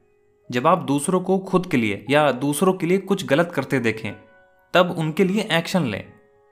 जब 0.51 0.67
आप 0.67 0.79
दूसरों 0.79 1.21
को 1.21 1.39
खुद 1.39 1.67
के 1.67 1.77
लिए 1.77 2.05
या 2.11 2.33
दूसरों 2.33 2.73
के 2.73 2.87
लिए 2.87 2.99
कुछ 2.99 3.27
गलत 3.27 3.53
करते 3.55 3.79
देखें, 3.81 4.13
तब 4.75 4.95
उनके 4.99 5.25
लिए 5.25 5.49
एक्शन 5.53 5.87
लें। 5.87 6.05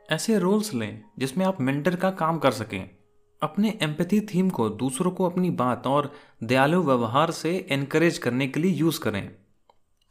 ऐसे 0.09 0.39
रोल्स 0.39 0.75
लें 0.75 1.03
जिसमें 1.19 1.47
आप 1.47 1.61
मेंटर 1.61 1.97
का 1.97 2.11
काम 2.11 2.39
कर 2.39 2.51
सकें। 2.51 2.91
अपने 3.43 3.79
एम्पैथी 3.83 4.21
थीम 4.21 4.51
को 4.51 4.69
दूसरों 4.69 5.11
को 5.11 5.25
अपनी 5.25 5.51
बात 5.51 5.87
और 5.87 6.13
दयालु 6.43 6.83
व्यवहार 6.83 7.31
से 7.31 7.67
एनकरेज 7.71 8.19
करने 8.19 8.47
के 8.47 8.61
लिए 8.61 8.73
यूज़ 8.73 9.01
करें। 9.01 9.31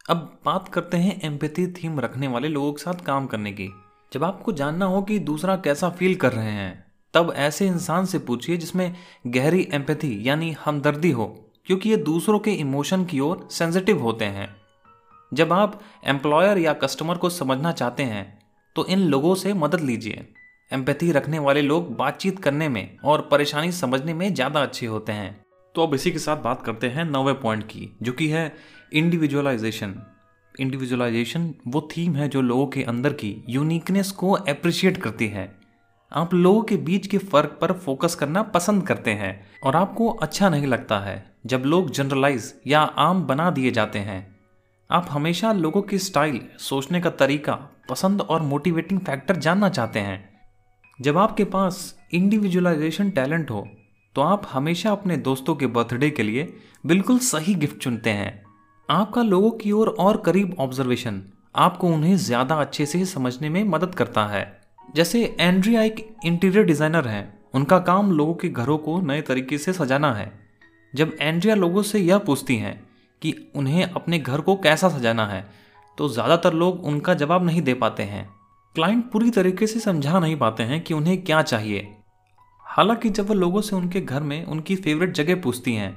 अब 0.09 0.17
बात 0.45 0.67
करते 0.67 0.97
हैं 0.97 1.19
एम्पैथी 1.23 1.65
थीम 1.73 1.99
रखने 1.99 2.27
वाले 2.27 2.47
लोगों 2.47 2.71
के 2.73 2.81
साथ 2.81 3.03
काम 3.05 3.25
करने 3.27 3.51
की। 3.51 3.67
जब 4.11 4.23
आपको 4.23 4.51
जानना 4.51 4.85
हो 4.85 5.01
कि 5.01 5.17
दूसरा 5.19 5.55
कैसा 5.57 5.89
फील 5.89 6.15
कर 6.15 6.31
रहे 6.33 6.51
हैं, 6.51 6.85
तब 7.13 7.31
ऐसे 7.37 7.67
इंसान 7.67 8.05
से 8.05 8.19
पूछिए 8.19 8.57
जिसमें 8.57 8.95
गहरी 9.27 9.67
एम्पैथी 9.73 10.17
यानी 10.27 10.51
हमदर्दी 10.65 11.11
हो, 11.11 11.25
क्योंकि 11.65 11.89
ये 11.89 11.97
दूसरों 11.97 12.39
के 12.39 12.51
इमोशन 12.53 13.03
की 13.05 13.19
ओर 13.19 13.47
सेंसिटिव 13.51 14.01
होते 14.01 14.25
हैं। 14.27 14.49
जब 15.31 15.53
आप 15.53 15.79
एम्प्लॉयर 16.05 16.57
या 16.57 16.73
कस्टमर 16.75 17.17
को 17.17 17.29
समझना 17.29 17.71
चाहते 17.73 18.03
हैं 18.05 18.25
तो 18.75 18.85
इन 18.87 18.99
लोगों 19.01 19.35
से 19.35 19.53
मदद 19.55 19.81
लीजिए। 19.81 20.25
एम्पैथी 20.71 21.11
रखने 21.11 21.39
वाले 21.39 21.61
लोग 21.61 21.95
बातचीत 21.95 22.39
करने 22.39 22.69
में 22.69 22.97
और 22.99 23.27
परेशानी 23.31 23.71
समझने 23.73 24.13
में 24.13 24.33
ज़्यादा 24.33 24.61
अच्छे 24.61 24.85
होते 24.85 25.11
हैं। 25.11 25.29
तो 25.79 25.83
अब 25.83 25.93
इसी 25.93 26.11
के 26.11 26.19
साथ 26.19 26.37
बात 26.37 26.61
करते 26.61 26.87
हैं 26.87 27.03
नवे 27.05 27.33
पॉइंट 27.33 27.63
की, 27.63 27.97
जो 28.01 28.11
कि 28.11 28.27
है 28.27 28.55
इंडिविजुअलाइजेशन 28.93 29.93
इंडिविजुअलाइजेशन 30.59 31.53
वो 31.67 31.81
थीम 31.91 32.15
है 32.15 32.27
जो 32.29 32.41
लोगों 32.41 32.65
के 32.67 32.83
अंदर 32.83 33.13
की 33.13 33.45
यूनिकनेस 33.49 34.11
को 34.11 34.31
अप्रिशिएट 34.31 34.97
करती 34.97 35.27
है। 35.27 35.55
आप 36.11 36.33
लोगों 36.33 36.63
के 36.63 36.77
बीच 36.77 37.07
के 37.07 37.17
फ़र्क 37.17 37.57
पर 37.61 37.73
फोकस 37.73 38.15
करना 38.15 38.43
पसंद 38.43 38.87
करते 38.87 39.11
हैं 39.11 39.31
और 39.63 39.75
आपको 39.75 40.09
अच्छा 40.09 40.49
नहीं 40.49 40.67
लगता 40.67 40.99
है 40.99 41.31
जब 41.45 41.63
लोग 41.65 41.91
जनरलाइज 41.91 42.53
या 42.67 42.81
आम 42.81 43.23
बना 43.23 43.49
दिए 43.49 43.71
जाते 43.71 43.99
हैं। 43.99 44.21
आप 44.91 45.07
हमेशा 45.09 45.53
लोगों 45.53 45.81
की 45.81 45.97
स्टाइल 45.97 46.41
सोचने 46.59 47.01
का 47.01 47.09
तरीका, 47.09 47.53
पसंद 47.89 48.21
और 48.21 48.41
मोटिवेटिंग 48.41 48.99
फैक्टर 48.99 49.35
जानना 49.35 49.69
चाहते 49.69 49.99
हैं। 49.99 50.39
जब 51.01 51.17
आपके 51.17 51.43
पास 51.43 51.95
इंडिविजुअलाइजेशन 52.13 53.09
टैलेंट 53.09 53.51
हो 53.51 53.67
तो 54.15 54.21
आप 54.21 54.47
हमेशा 54.51 54.91
अपने 54.91 55.17
दोस्तों 55.19 55.55
के 55.55 55.67
बर्थडे 55.67 56.09
के 56.09 56.23
लिए 56.23 56.53
बिल्कुल 56.85 57.19
सही 57.19 57.53
गिफ्ट 57.55 57.77
चुनते 57.77 58.09
हैं। 58.11 58.31
आपका 58.89 59.21
लोगों 59.23 59.51
की 59.51 59.71
ओर 59.71 59.87
और, 59.89 60.17
करीब 60.17 60.55
ऑब्जर्वेशन 60.59 61.21
आपको 61.55 61.87
उन्हें 61.87 62.15
ज़्यादा 62.17 62.55
अच्छे 62.55 62.85
से 62.85 63.03
समझने 63.05 63.49
में 63.49 63.63
मदद 63.65 63.95
करता 63.95 64.25
है। 64.25 64.43
जैसे 64.95 65.23
एंड्रिया 65.39 65.81
एक 65.83 66.05
इंटीरियर 66.25 66.65
डिज़ाइनर 66.65 67.07
हैं। 67.07 67.23
उनका 67.53 67.79
काम 67.81 68.11
लोगों 68.11 68.33
के 68.33 68.49
घरों 68.49 68.77
को 68.77 68.99
नए 69.01 69.21
तरीके 69.21 69.57
से 69.57 69.73
सजाना 69.73 70.13
है। 70.13 70.31
जब 70.93 71.15
एंड्रिया 71.21 71.55
लोगों 71.55 71.81
से 71.83 71.99
यह 71.99 72.17
पूछती 72.19 72.55
हैं 72.55 72.79
कि 73.21 73.33
उन्हें 73.55 73.83
अपने 73.83 74.19
घर 74.19 74.41
को 74.41 74.55
कैसा 74.57 74.89
सजाना 74.89 75.25
है 75.25 75.45
तो 75.97 76.07
ज़्यादातर 76.09 76.53
लोग 76.53 76.83
उनका 76.85 77.13
जवाब 77.13 77.45
नहीं 77.45 77.61
दे 77.61 77.73
पाते 77.75 78.03
हैं। 78.03 78.27
क्लाइंट 78.75 79.09
पूरी 79.11 79.29
तरीके 79.31 79.67
से 79.67 79.79
समझा 79.79 80.19
नहीं 80.19 80.35
पाते 80.37 80.63
हैं 80.63 80.81
कि 80.81 80.93
उन्हें 80.93 81.21
क्या 81.23 81.41
चाहिए। 81.43 81.87
हालाँकि 82.69 83.09
जब 83.09 83.29
वह 83.29 83.35
लोगों 83.35 83.61
से 83.61 83.75
उनके 83.75 84.01
घर 84.01 84.23
में 84.23 84.45
उनकी 84.45 84.75
फेवरेट 84.75 85.13
जगह 85.13 85.35
पूछती 85.35 85.73
हैं 85.73 85.91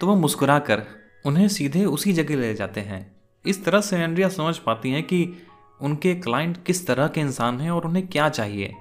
तो 0.00 0.06
वह 0.06 0.14
मुस्कुरा 0.14 0.58
कर 0.58 0.82
उन्हें 1.26 1.46
सीधे 1.48 1.84
उसी 1.84 2.12
जगह 2.12 2.36
ले 2.36 2.54
जाते 2.54 2.80
हैं। 2.80 3.00
इस 3.44 3.64
तरह 3.64 3.80
से 3.80 3.96
एंड्रिया 3.96 4.28
समझ 4.28 4.56
पाती 4.58 4.90
हैं 4.90 5.02
कि 5.02 5.42
उनके 5.80 6.14
क्लाइंट 6.14 6.62
किस 6.64 6.86
तरह 6.86 7.08
के 7.08 7.20
इंसान 7.20 7.60
हैं 7.60 7.70
और 7.70 7.86
उन्हें 7.86 8.06
क्या 8.06 8.28
चाहिए। 8.28 8.74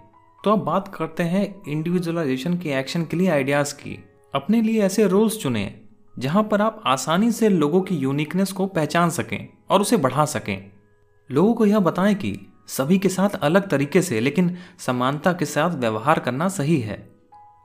तो 0.43 0.51
अब 0.51 0.59
बात 0.59 0.87
करते 0.95 1.23
हैं 1.23 1.61
इंडिविजुअलाइजेशन 1.67 2.57
के 2.57 2.69
एक्शन 2.69 3.03
के 3.03 3.17
लिए 3.17 3.29
आइडियाज़ 3.29 3.73
की। 3.73 3.97
अपने 4.33 4.61
लिए 4.61 4.81
ऐसे 4.81 5.07
रोल्स 5.07 5.37
चुने, 5.37 5.73
जहाँ 6.19 6.43
पर 6.43 6.61
आप 6.61 6.81
आसानी 6.85 7.31
से 7.31 7.49
लोगों 7.49 7.81
की 7.81 7.95
यूनिकनेस 7.95 8.51
को 8.51 8.65
पहचान 8.65 9.09
सकें 9.09 9.47
और 9.69 9.81
उसे 9.81 9.97
बढ़ा 9.97 10.25
सकें। 10.25 10.71
लोगों 11.29 11.53
को 11.53 11.65
यह 11.65 11.79
बताएँ 11.79 12.15
कि 12.15 12.39
सभी 12.67 12.97
के 12.97 13.09
साथ 13.09 13.29
अलग 13.41 13.69
तरीके 13.69 14.01
से, 14.01 14.19
लेकिन 14.19 14.57
समानता 14.79 15.33
के 15.33 15.45
साथ 15.45 15.75
व्यवहार 15.75 16.19
करना 16.19 16.47
सही 16.49 16.79
है। 16.79 17.18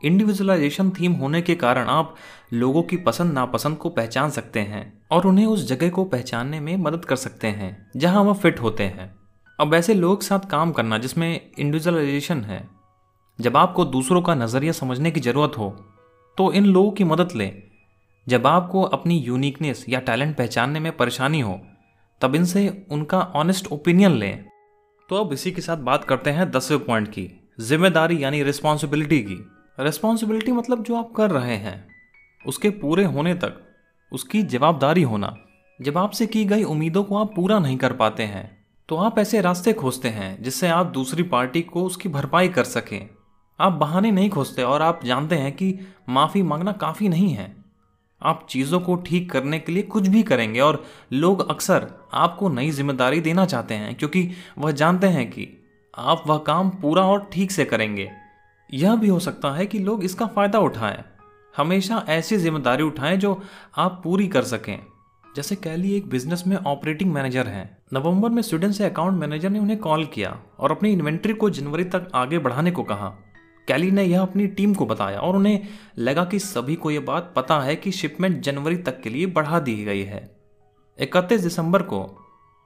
इंडिविजुअलाइजेशन 0.04 0.90
थीम 0.90 1.12
होने 1.12 1.40
के 1.42 1.54
कारण 1.56 1.88
आप 1.88 2.14
लोगों 2.54 2.82
की 2.82 2.96
पसंद 2.98 3.32
नापसंद 3.32 3.76
को 3.76 3.88
पहचान 3.90 4.30
सकते 4.30 4.60
हैं 4.62 4.82
और 5.12 5.26
उन्हें 5.26 5.46
उस 5.46 5.66
जगह 5.68 5.90
को 5.90 6.04
पहचानने 6.06 6.60
में 6.60 6.76
मदद 6.78 7.04
कर 7.04 7.16
सकते 7.16 7.46
हैं, 7.48 7.90
जहाँ 7.96 8.22
वह 8.22 8.34
फिट 8.34 8.60
होते 8.60 8.84
हैं। 8.84 9.14
अब 9.58 9.74
ऐसे 9.74 9.94
लोग 9.94 10.22
साथ 10.22 10.48
काम 10.50 10.72
करना 10.72 10.98
जिसमें 10.98 11.40
इंडिविजुअलाइजेशन 11.58 12.40
है, 12.42 12.68
जब 13.38 13.56
आपको 13.56 13.84
दूसरों 13.86 14.22
का 14.22 14.34
नज़रिया 14.34 14.72
समझने 14.74 15.10
की 15.10 15.20
ज़रूरत 15.20 15.58
हो 15.58 15.70
तो 16.38 16.52
इन 16.52 16.64
लोगों 16.66 16.90
की 16.90 17.04
मदद 17.04 17.32
लें। 17.36 17.62
जब 18.26 18.46
आपको 18.46 18.82
अपनी 18.84 19.18
यूनिकनेस 19.18 19.84
या 19.88 20.00
टैलेंट 20.00 20.36
पहचानने 20.36 20.80
में 20.80 20.96
परेशानी 20.96 21.40
हो, 21.40 21.60
तब 22.20 22.34
इनसे 22.34 22.86
उनका 22.90 23.20
ऑनेस्ट 23.36 23.66
ओपिनियन 23.72 24.12
लें। 24.12 24.44
तो 25.10 25.16
अब 25.16 25.32
इसी 25.32 25.50
के 25.52 25.60
साथ 25.60 25.76
बात 25.78 26.04
करते 26.04 26.30
हैं 26.30 26.50
दसवें 26.50 26.84
पॉइंट 26.84 27.08
की, 27.08 27.28
ज़िम्मेदारी 27.60 28.22
यानी 28.22 28.42
रिस्पॉन्सिबिलिटी 28.42 29.20
की। 29.22 29.36
रिस्पॉन्सिबिलिटी 29.78 30.52
मतलब 30.52 30.82
जो 30.84 30.96
आप 30.96 31.12
कर 31.12 31.30
रहे 31.30 31.56
हैं, 31.56 31.86
उसके 32.44 32.70
पूरे 32.72 33.04
होने 33.04 33.34
तक, 33.34 33.60
उसकी 34.12 34.42
जवाबदारी 34.44 35.02
होना। 35.02 35.34
जब 35.80 35.98
आपसे 35.98 36.26
की 36.26 36.44
गई 36.44 36.62
उम्मीदों 36.64 37.02
को 37.04 37.16
आप 37.16 37.34
पूरा 37.36 37.58
नहीं 37.58 37.76
कर 37.76 37.92
पाते 37.94 38.22
हैं 38.24 38.50
तो 38.88 38.96
आप 38.96 39.18
ऐसे 39.18 39.40
रास्ते 39.40 39.72
खोजते 39.72 40.08
हैं 40.08 40.42
जिससे 40.42 40.68
आप 40.68 40.86
दूसरी 40.86 41.22
पार्टी 41.24 41.60
को 41.62 41.82
उसकी 41.82 42.08
भरपाई 42.08 42.48
कर 42.48 42.64
सकें। 42.64 43.08
आप 43.58 43.72
बहाने 43.72 44.10
नहीं 44.10 44.30
खोजते 44.30 44.62
और 44.62 44.82
आप 44.82 45.04
जानते 45.04 45.34
हैं 45.34 45.52
कि 45.52 45.78
माफ़ी 46.08 46.42
मांगना 46.42 46.72
काफ़ी 46.74 47.08
नहीं 47.08 47.28
है। 47.30 47.54
आप 48.22 48.46
चीज़ों 48.50 48.80
को 48.80 48.96
ठीक 48.96 49.30
करने 49.30 49.58
के 49.58 49.72
लिए 49.72 49.82
कुछ 49.84 50.06
भी 50.06 50.22
करेंगे 50.22 50.60
और 50.60 50.82
लोग 51.12 51.48
अक्सर 51.50 51.88
आपको 52.14 52.48
नई 52.48 52.70
ज़िम्मेदारी 52.70 53.20
देना 53.20 53.46
चाहते 53.46 53.74
हैं, 53.74 53.94
क्योंकि 53.94 54.30
वह 54.58 54.72
जानते 54.72 55.06
हैं 55.06 55.30
कि 55.30 55.48
आप 55.94 56.24
वह 56.26 56.38
काम 56.38 56.70
पूरा 56.72 57.02
और 57.02 57.28
ठीक 57.32 57.50
से 57.50 57.64
करेंगे। 57.64 58.10
यह 58.70 58.96
भी 58.96 59.08
हो 59.08 59.18
सकता 59.18 59.50
है 59.50 59.66
कि 59.66 59.78
लोग 59.78 60.04
इसका 60.04 60.26
फ़ायदा 60.26 60.58
उठाएँ। 60.58 61.04
हमेशा 61.56 62.04
ऐसी 62.08 62.36
ज़िम्मेदारी 62.36 62.82
उठाएँ 62.82 63.16
जो 63.16 63.42
आप 63.76 64.00
पूरी 64.04 64.28
कर 64.28 64.42
सकें। 64.42 64.78
जैसे 65.36 65.56
कैली 65.56 65.92
एक 65.92 66.08
बिज़नेस 66.08 66.44
में 66.46 66.56
ऑपरेटिंग 66.56 67.12
मैनेजर 67.12 67.46
हैं। 67.46 67.78
नवंबर 67.92 68.30
में 68.30 68.42
स्वीडन 68.42 68.72
से 68.72 68.84
अकाउंट 68.84 69.20
मैनेजर 69.20 69.50
ने 69.50 69.58
उन्हें 69.58 69.78
कॉल 69.78 70.04
किया 70.04 70.40
और 70.58 70.70
अपनी 70.70 70.92
इन्वेंट्री 70.92 71.32
को 71.32 71.50
जनवरी 71.50 71.84
तक 71.84 72.08
आगे 72.14 72.38
बढ़ाने 72.38 72.70
को 72.70 72.82
कहा। 72.82 73.08
कैली 73.68 73.90
ने 73.90 74.04
यह 74.04 74.20
अपनी 74.20 74.46
टीम 74.46 74.74
को 74.74 74.86
बताया 74.86 75.20
और 75.20 75.36
उन्हें 75.36 75.68
लगा 75.98 76.24
कि 76.24 76.38
सभी 76.38 76.74
को 76.74 76.90
यह 76.90 77.00
बात 77.00 77.32
पता 77.36 77.60
है 77.60 77.76
कि 77.76 77.92
शिपमेंट 77.92 78.40
जनवरी 78.40 78.76
तक 78.76 79.00
के 79.00 79.10
लिए 79.10 79.26
बढ़ा 79.26 79.60
दी 79.60 79.84
गई 79.84 80.02
है। 80.02 80.36
इकतीस 80.98 81.40
दिसंबर 81.40 81.82
को 81.82 82.23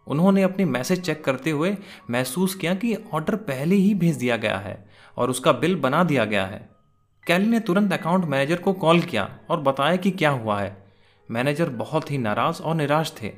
उन्होंने 0.09 0.43
अपनी 0.43 0.65
मैसेज 0.65 1.01
चेक 1.01 1.25
करते 1.25 1.51
हुए 1.51 1.77
महसूस 2.11 2.55
किया 2.55 2.75
कि 2.75 2.95
ऑर्डर 3.15 3.37
पहले 3.37 3.77
ही 3.77 3.95
भेज 3.95 4.17
दिया 4.17 4.37
गया 4.37 4.59
है 4.59 4.89
और 5.17 5.31
उसका 5.31 5.53
बिल 5.53 5.77
बना 5.77 6.03
दिया 6.05 6.25
गया 6.25 6.45
है। 6.47 6.69
कैली 7.27 7.47
ने 7.47 7.61
तुरंत 7.61 7.93
अकाउंट 7.93 8.25
मैनेजर 8.25 8.57
को 8.57 8.73
कॉल 8.73 9.01
किया 9.01 9.29
और 9.51 9.61
बताया 9.61 9.97
कि 9.97 10.11
क्या 10.11 10.31
हुआ 10.31 10.61
है। 10.61 10.77
मैनेजर 11.29 11.69
बहुत 11.69 12.11
ही 12.11 12.19
नाराज़ 12.19 12.63
और 12.63 12.75
निराश 12.75 13.13
थे। 13.23 13.29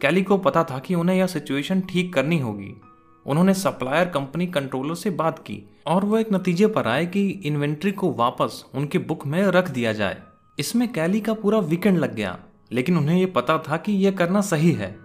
कैली 0.00 0.22
को 0.22 0.38
पता 0.38 0.64
था 0.64 0.78
कि 0.78 0.94
उन्हें 0.94 1.16
यह 1.16 1.26
सिचुएशन 1.26 1.80
ठीक 1.80 2.12
करनी 2.14 2.38
होगी। 2.38 2.74
उन्होंने 3.26 3.54
सप्लायर 3.54 4.08
कंपनी 4.08 4.46
कंट्रोलर 4.46 4.94
से 4.94 5.10
बात 5.10 5.38
की 5.38 5.62
और 5.86 6.04
वो 6.04 6.18
एक 6.18 6.32
नतीजे 6.32 6.66
पर 6.66 6.88
आए 6.88 7.06
कि 7.06 7.28
इन्वेंट्री 7.44 7.92
को 7.92 8.12
वापस 8.12 8.64
उनके 8.74 8.98
बुक 8.98 9.26
में 9.26 9.42
रख 9.42 9.70
दिया 9.70 9.92
जाए। 9.92 10.16
इसमें 10.58 10.92
कैली 10.92 11.20
का 11.20 11.34
पूरा 11.34 11.58
वीकेंड 11.58 11.98
लग 11.98 12.14
गया, 12.14 12.38
लेकिन 12.72 12.96
उन्हें 12.96 13.18
यह 13.20 13.32
पता 13.34 13.58
था 13.58 13.76
कि 13.76 13.92
यह 13.92 14.10
करना 14.10 14.40
सही 14.40 14.72
है। 14.72 14.96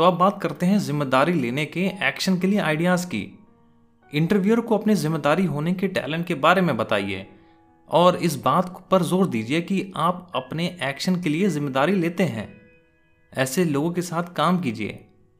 तो 0.00 0.04
अब 0.04 0.14
बात 0.14 0.40
करते 0.42 0.66
हैं 0.66 0.78
ज़िम्मेदारी 0.78 1.32
लेने 1.32 1.64
के 1.66 1.80
एक्शन 2.02 2.38
के 2.40 2.46
लिए 2.46 2.58
आइडियाज़ 2.58 3.06
की। 3.06 3.18
इंटरव्यूअर 4.12 4.60
को 4.60 4.78
अपनी 4.78 4.94
ज़िम्मेदारी 4.94 5.44
होने 5.44 5.72
के 5.72 5.88
टैलेंट 5.88 6.26
के 6.26 6.34
बारे 6.34 6.60
में 6.60 6.76
बताइए। 6.76 7.26
और 7.88 8.16
इस 8.16 8.36
बात 8.36 8.88
पर 8.90 9.02
ज़ोर 9.02 9.26
दीजिए 9.26 9.60
कि 9.60 9.92
आप 9.96 10.32
अपने 10.34 10.66
एक्शन 10.82 11.20
के 11.22 11.28
लिए 11.28 11.48
ज़िम्मेदारी 11.48 11.94
लेते 11.94 12.22
हैं। 12.22 12.48
ऐसे 13.32 13.64
लोगों 13.64 13.90
के 13.90 14.02
साथ 14.02 14.32
काम 14.34 14.60
कीजिए, 14.60 14.98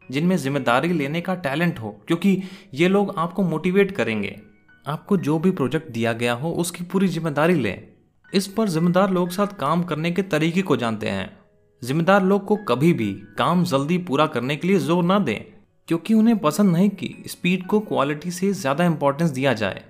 जिनमें 0.09 0.37
ज़िम्मेदारी 0.37 0.92
लेने 0.92 1.20
का 1.20 1.35
टैलेंट 1.35 1.79
हो, 1.79 1.90
क्योंकि 2.07 2.42
ये 2.75 2.88
लोग 2.88 3.14
आपको 3.18 3.42
मोटिवेट 3.42 3.96
करेंगे। 3.96 4.40
आपको 4.87 5.16
जो 5.16 5.38
भी 5.38 5.51
प्रोजेक्ट 5.51 5.90
दिया 5.92 6.12
गया 6.12 6.33
हो, 6.33 6.53
उसकी 6.53 6.85
पूरी 6.85 7.09
ज़िम्मेदारी 7.09 7.55
लें। 7.55 7.88
इस 8.33 8.46
पर 8.49 8.68
जिम्मेदार 8.68 9.11
लोग 9.11 9.31
साथ 9.31 9.59
काम 9.61 9.83
करने 9.83 10.11
के 10.11 10.23
तरीके 10.23 10.62
को 10.62 10.77
जानते 10.77 11.09
हैं। 11.09 11.39
जिम्मेदार 11.82 12.22
लोग 12.24 12.44
को 12.44 12.56
कभी 12.64 12.92
भी 12.92 13.12
काम 13.38 13.64
जल्दी 13.64 13.98
पूरा 14.00 14.26
करने 14.26 14.56
के 14.56 14.68
लिए 14.68 14.78
ज़ोर 14.78 15.04
ना 15.04 15.18
दें, 15.18 15.40
क्योंकि 15.88 16.14
उन्हें 16.14 16.38
पसंद 16.38 16.72
नहीं 16.72 16.88
कि 16.90 17.14
स्पीड 17.26 17.66
को 17.66 17.80
क्वालिटी 17.82 18.30
से 18.30 18.52
ज़्यादा 18.54 18.84
इम्पोर्टेंस 18.84 19.30
दिया 19.30 19.52
जाए। 19.54 19.82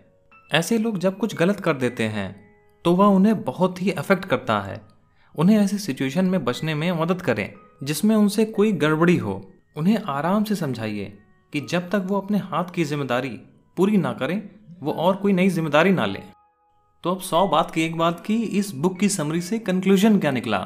ऐसे 0.50 0.79
लोग 0.79 0.98
जब 0.98 1.18
कुछ 1.18 1.37
गलत 1.37 1.61
कर 1.61 1.74
देते 1.76 2.05
हैं 2.09 2.35
तो 2.85 2.94
वह 2.94 3.07
उन्हें 3.07 3.42
बहुत 3.44 3.83
ही 3.83 3.90
अफेक्ट 3.92 4.24
करता 4.24 4.61
है। 4.61 4.81
उन्हें 5.35 5.59
ऐसे 5.59 5.79
सिचुएशन 5.79 6.24
में 6.24 6.44
बचने 6.44 6.74
में 6.74 6.90
मदद 6.92 7.22
करें, 7.22 7.53
जिसमें 7.85 8.14
उनसे 8.16 8.44
कोई 8.46 8.72
गड़बड़ी 8.74 9.16
हो। 9.16 9.42
उन्हें 9.76 9.98
आराम 10.09 10.44
से 10.44 10.55
समझाइए 10.55 11.12
कि 11.53 11.61
जब 11.62 11.88
तक 11.90 12.07
वो 12.07 12.20
अपने 12.20 12.38
हाथ 12.40 12.70
की 12.74 12.85
ज़िम्मेदारी 12.85 13.38
पूरी 13.76 13.96
ना 13.96 14.12
करें, 14.12 14.42
वो 14.81 14.92
और 14.92 15.16
कोई 15.16 15.33
नई 15.33 15.48
ज़िम्मेदारी 15.48 15.90
ना 15.90 16.07
लें। 16.07 16.22
तो 17.05 17.11
अब 17.11 17.20
सौ 17.20 17.46
बात 17.48 17.70
की 17.70 17.83
एक 17.83 17.96
बात 17.96 18.20
की, 18.20 18.37
इस 18.37 18.74
बुक 18.74 18.98
की 18.98 19.09
समरी 19.09 19.40
से 19.40 19.59
कंक्लूजन 19.61 20.18
क्या 20.18 20.31
निकला? 20.31 20.59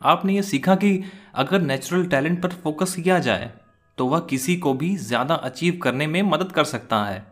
आपने 0.00 0.34
ये 0.34 0.42
सीखा 0.42 0.74
कि 0.74 1.02
अगर 1.34 1.60
नेचुरल 1.60 2.06
टैलेंट 2.06 2.42
पर 2.42 2.50
फोकस 2.54 2.94
किया 2.94 3.18
जाए 3.18 3.50
तो 3.98 4.06
वह 4.06 4.20
किसी 4.20 4.56
को 4.56 4.72
भी 4.74 4.96
ज़्यादा 4.98 5.34
अचीव 5.34 5.78
करने 5.82 6.06
में 6.06 6.22
मदद 6.22 6.52
कर 6.52 6.64
सकता 6.64 7.04
है। 7.04 7.24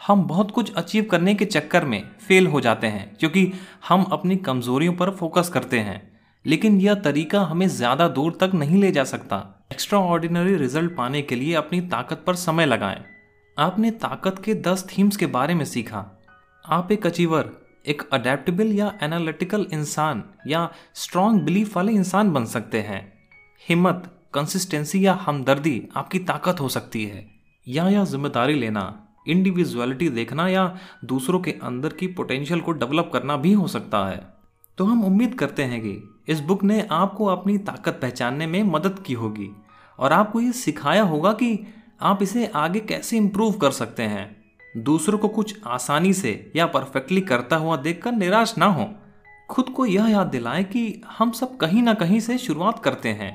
हम 0.00 0.22
बहुत 0.24 0.50
कुछ 0.50 0.72
अचीव 0.74 1.04
करने 1.04 1.34
के 1.34 1.44
चक्कर 1.44 1.84
में 1.84 2.02
फेल 2.20 2.46
हो 2.46 2.60
जाते 2.60 2.86
हैं, 2.86 3.14
क्योंकि 3.16 3.52
हम 3.88 4.02
अपनी 4.12 4.36
कमजोरियों 4.38 4.92
पर 4.92 5.10
फोकस 5.10 5.48
करते 5.48 5.80
हैं। 5.80 6.00
लेकिन 6.44 6.80
यह 6.80 6.94
तरीका 6.94 7.40
हमें 7.42 7.66
ज़्यादा 7.68 8.08
दूर 8.08 8.36
तक 8.40 8.54
नहीं 8.54 8.80
ले 8.80 8.90
जा 8.92 9.04
सकता। 9.04 9.36
एक्स्ट्रा 9.72 9.98
ऑर्डिनरी 10.00 10.56
रिज़ल्ट 10.56 10.96
पाने 10.96 11.22
के 11.22 11.36
लिए 11.36 11.54
अपनी 11.54 11.80
ताकत 11.88 12.24
पर 12.26 12.34
समय 12.36 12.66
लगाएँ। 12.66 13.04
आपने 13.56 13.90
ताकत 14.00 14.42
के 14.44 14.54
दस 14.62 14.86
थीम्स 14.88 15.16
के 15.16 15.26
बारे 15.28 15.54
में 15.54 15.64
सीखा। 15.64 16.04
आप 16.64 16.92
एक 16.92 17.06
अचीवर 17.06 17.50
एक 17.86 18.02
अडेप्टेबल 18.12 18.72
या 18.72 18.98
एनालिटिकल 19.02 19.66
इंसान 19.72 20.22
या 20.46 20.70
स्ट्रॉन्ग 20.94 21.42
बिलीफ 21.42 21.76
वाले 21.76 21.92
इंसान 21.92 22.32
बन 22.32 22.44
सकते 22.44 22.80
हैं। 22.80 23.12
हिम्मत 23.68 24.10
कंसिस्टेंसी 24.34 25.06
या 25.06 25.12
हमदर्दी 25.12 25.88
आपकी 25.96 26.18
ताकत 26.18 26.60
हो 26.60 26.68
सकती 26.68 27.04
है। 27.04 27.26
या 27.68 27.88
या 27.88 28.04
ज़िम्मेदारी 28.04 28.54
लेना 28.54 29.08
इंडिविजुअलिटी 29.28 30.08
देखना 30.08 30.48
या 30.48 30.78
दूसरों 31.04 31.40
के 31.40 31.50
अंदर 31.50 31.92
की 31.92 32.06
पोटेंशियल 32.06 32.60
को 32.60 32.72
डेवलप 32.72 33.10
करना 33.12 33.36
भी 33.36 33.52
हो 33.52 33.68
सकता 33.68 34.06
है। 34.08 34.32
तो 34.78 34.84
हम 34.84 35.04
उम्मीद 35.04 35.34
करते 35.34 35.62
हैं 35.62 35.80
कि 35.80 36.02
इस 36.28 36.40
बुक 36.40 36.64
ने 36.64 36.88
आपको 36.90 37.26
अपनी 37.26 37.58
ताकत 37.58 37.98
पहचानने 38.02 38.46
में 38.46 38.62
मदद 38.62 38.98
की 39.06 39.12
होगी 39.12 39.50
और 39.98 40.12
आपको 40.12 40.40
ये 40.40 40.52
सिखाया 40.52 41.02
होगा 41.02 41.32
कि 41.32 41.58
आप 42.02 42.22
इसे 42.22 42.46
आगे 42.46 42.80
कैसे 42.80 43.16
इम्प्रूव 43.16 43.52
कर 43.52 43.70
सकते 43.70 44.02
हैं। 44.02 44.41
दूसरों 44.76 45.18
को 45.18 45.28
कुछ 45.28 45.58
आसानी 45.66 46.12
से 46.12 46.52
या 46.56 46.66
परफेक्टली 46.66 47.20
करता 47.20 47.56
हुआ 47.56 47.76
देखकर 47.76 48.12
निराश 48.12 48.54
ना 48.58 48.66
हो। 48.66 48.90
खुद 49.50 49.68
को 49.68 49.86
यह 49.86 50.06
याद 50.06 50.26
दिलाएँ 50.26 50.64
कि 50.64 51.02
हम 51.08 51.30
सब 51.30 51.56
कहीं 51.56 51.82
ना 51.82 51.94
कहीं 51.94 52.20
से 52.20 52.38
शुरुआत 52.38 52.82
करते 52.84 53.08
हैं। 53.08 53.32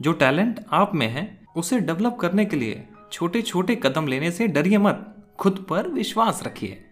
जो 0.00 0.12
टैलेंट 0.12 0.60
आप 0.72 0.94
में 0.94 1.08
है, 1.08 1.40
उसे 1.56 1.80
डेवलप 1.80 2.16
करने 2.20 2.44
के 2.44 2.56
लिए 2.56 2.88
छोटे 3.12 3.42
छोटे 3.42 3.76
कदम 3.76 4.06
लेने 4.06 4.30
से 4.30 4.46
डरिए 4.46 4.78
मत। 4.78 5.10
खुद 5.38 5.66
पर 5.70 5.88
विश्वास 5.88 6.42
रखिए। 6.46 6.84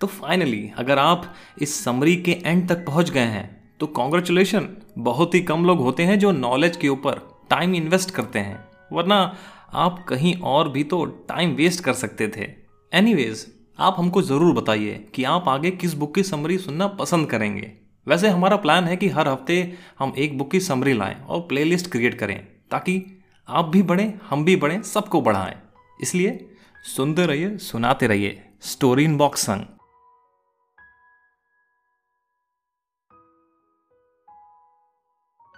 तो 0.00 0.06
फाइनली 0.06 0.70
अगर 0.76 0.98
आप 0.98 1.34
इस 1.60 1.84
समरी 1.84 2.16
के 2.16 2.32
एंड 2.44 2.68
तक 2.68 2.86
पहुँच 2.86 3.10
गए 3.10 3.20
हैं 3.20 3.74
तो 3.80 3.86
कॉन्ग्रेचुलेशन 3.86 4.68
बहुत 4.98 5.34
ही 5.34 5.40
कम 5.40 5.64
लोग 5.64 5.78
होते 5.78 6.02
हैं 6.02 6.18
जो 6.18 6.30
नॉलेज 6.32 6.76
के 6.76 6.88
ऊपर 6.88 7.20
टाइम 7.50 7.74
इन्वेस्ट 7.74 8.10
करते 8.10 8.38
हैं। 8.38 8.64
वरना 8.92 9.34
आप 9.72 10.04
कहीं 10.08 10.34
और 10.36 10.68
भी 10.68 10.82
तो 10.84 11.04
टाइम 11.28 11.54
वेस्ट 11.54 11.84
कर 11.84 11.92
सकते 11.94 12.28
थे। 12.28 12.48
एनीवेज 12.92 13.46
आप 13.78 13.96
हमको 13.98 14.22
ज़रूर 14.22 14.54
बताइए 14.54 14.94
कि 15.14 15.24
आप 15.24 15.48
आगे 15.48 15.70
किस 15.70 15.94
बुक 15.94 16.14
की 16.14 16.22
समरी 16.22 16.58
सुनना 16.58 16.86
पसंद 16.94 17.30
करेंगे। 17.30 17.72
वैसे 18.06 18.28
हमारा 18.28 18.56
प्लान 18.56 18.84
है 18.84 18.96
कि 18.96 19.08
हर 19.08 19.28
हफ़्ते 19.28 19.56
हम 19.98 20.12
एक 20.18 20.36
बुक 20.38 20.50
की 20.50 20.60
समरी 20.60 20.92
लाएँ 20.92 21.16
और 21.20 21.40
प्लेलिस्ट 21.40 21.90
क्रिएट 21.90 22.18
करें, 22.18 22.38
ताकि 22.70 23.04
आप 23.48 23.64
भी 23.64 23.82
बढ़ें, 23.82 24.12
हम 24.30 24.44
भी 24.44 24.56
बढ़ें, 24.56 24.80
सबको 24.82 25.20
बढ़ाएँ। 25.20 25.54
इसलिए 26.00 26.48
सुनते 26.86 27.26
रहिए, 27.26 27.56
सुनाते 27.58 28.06
रहिए। 28.06 28.42
स्टोरी 28.62 29.04
इन 29.04 29.16
बॉक्स 29.16 29.40
संग। 29.40 29.64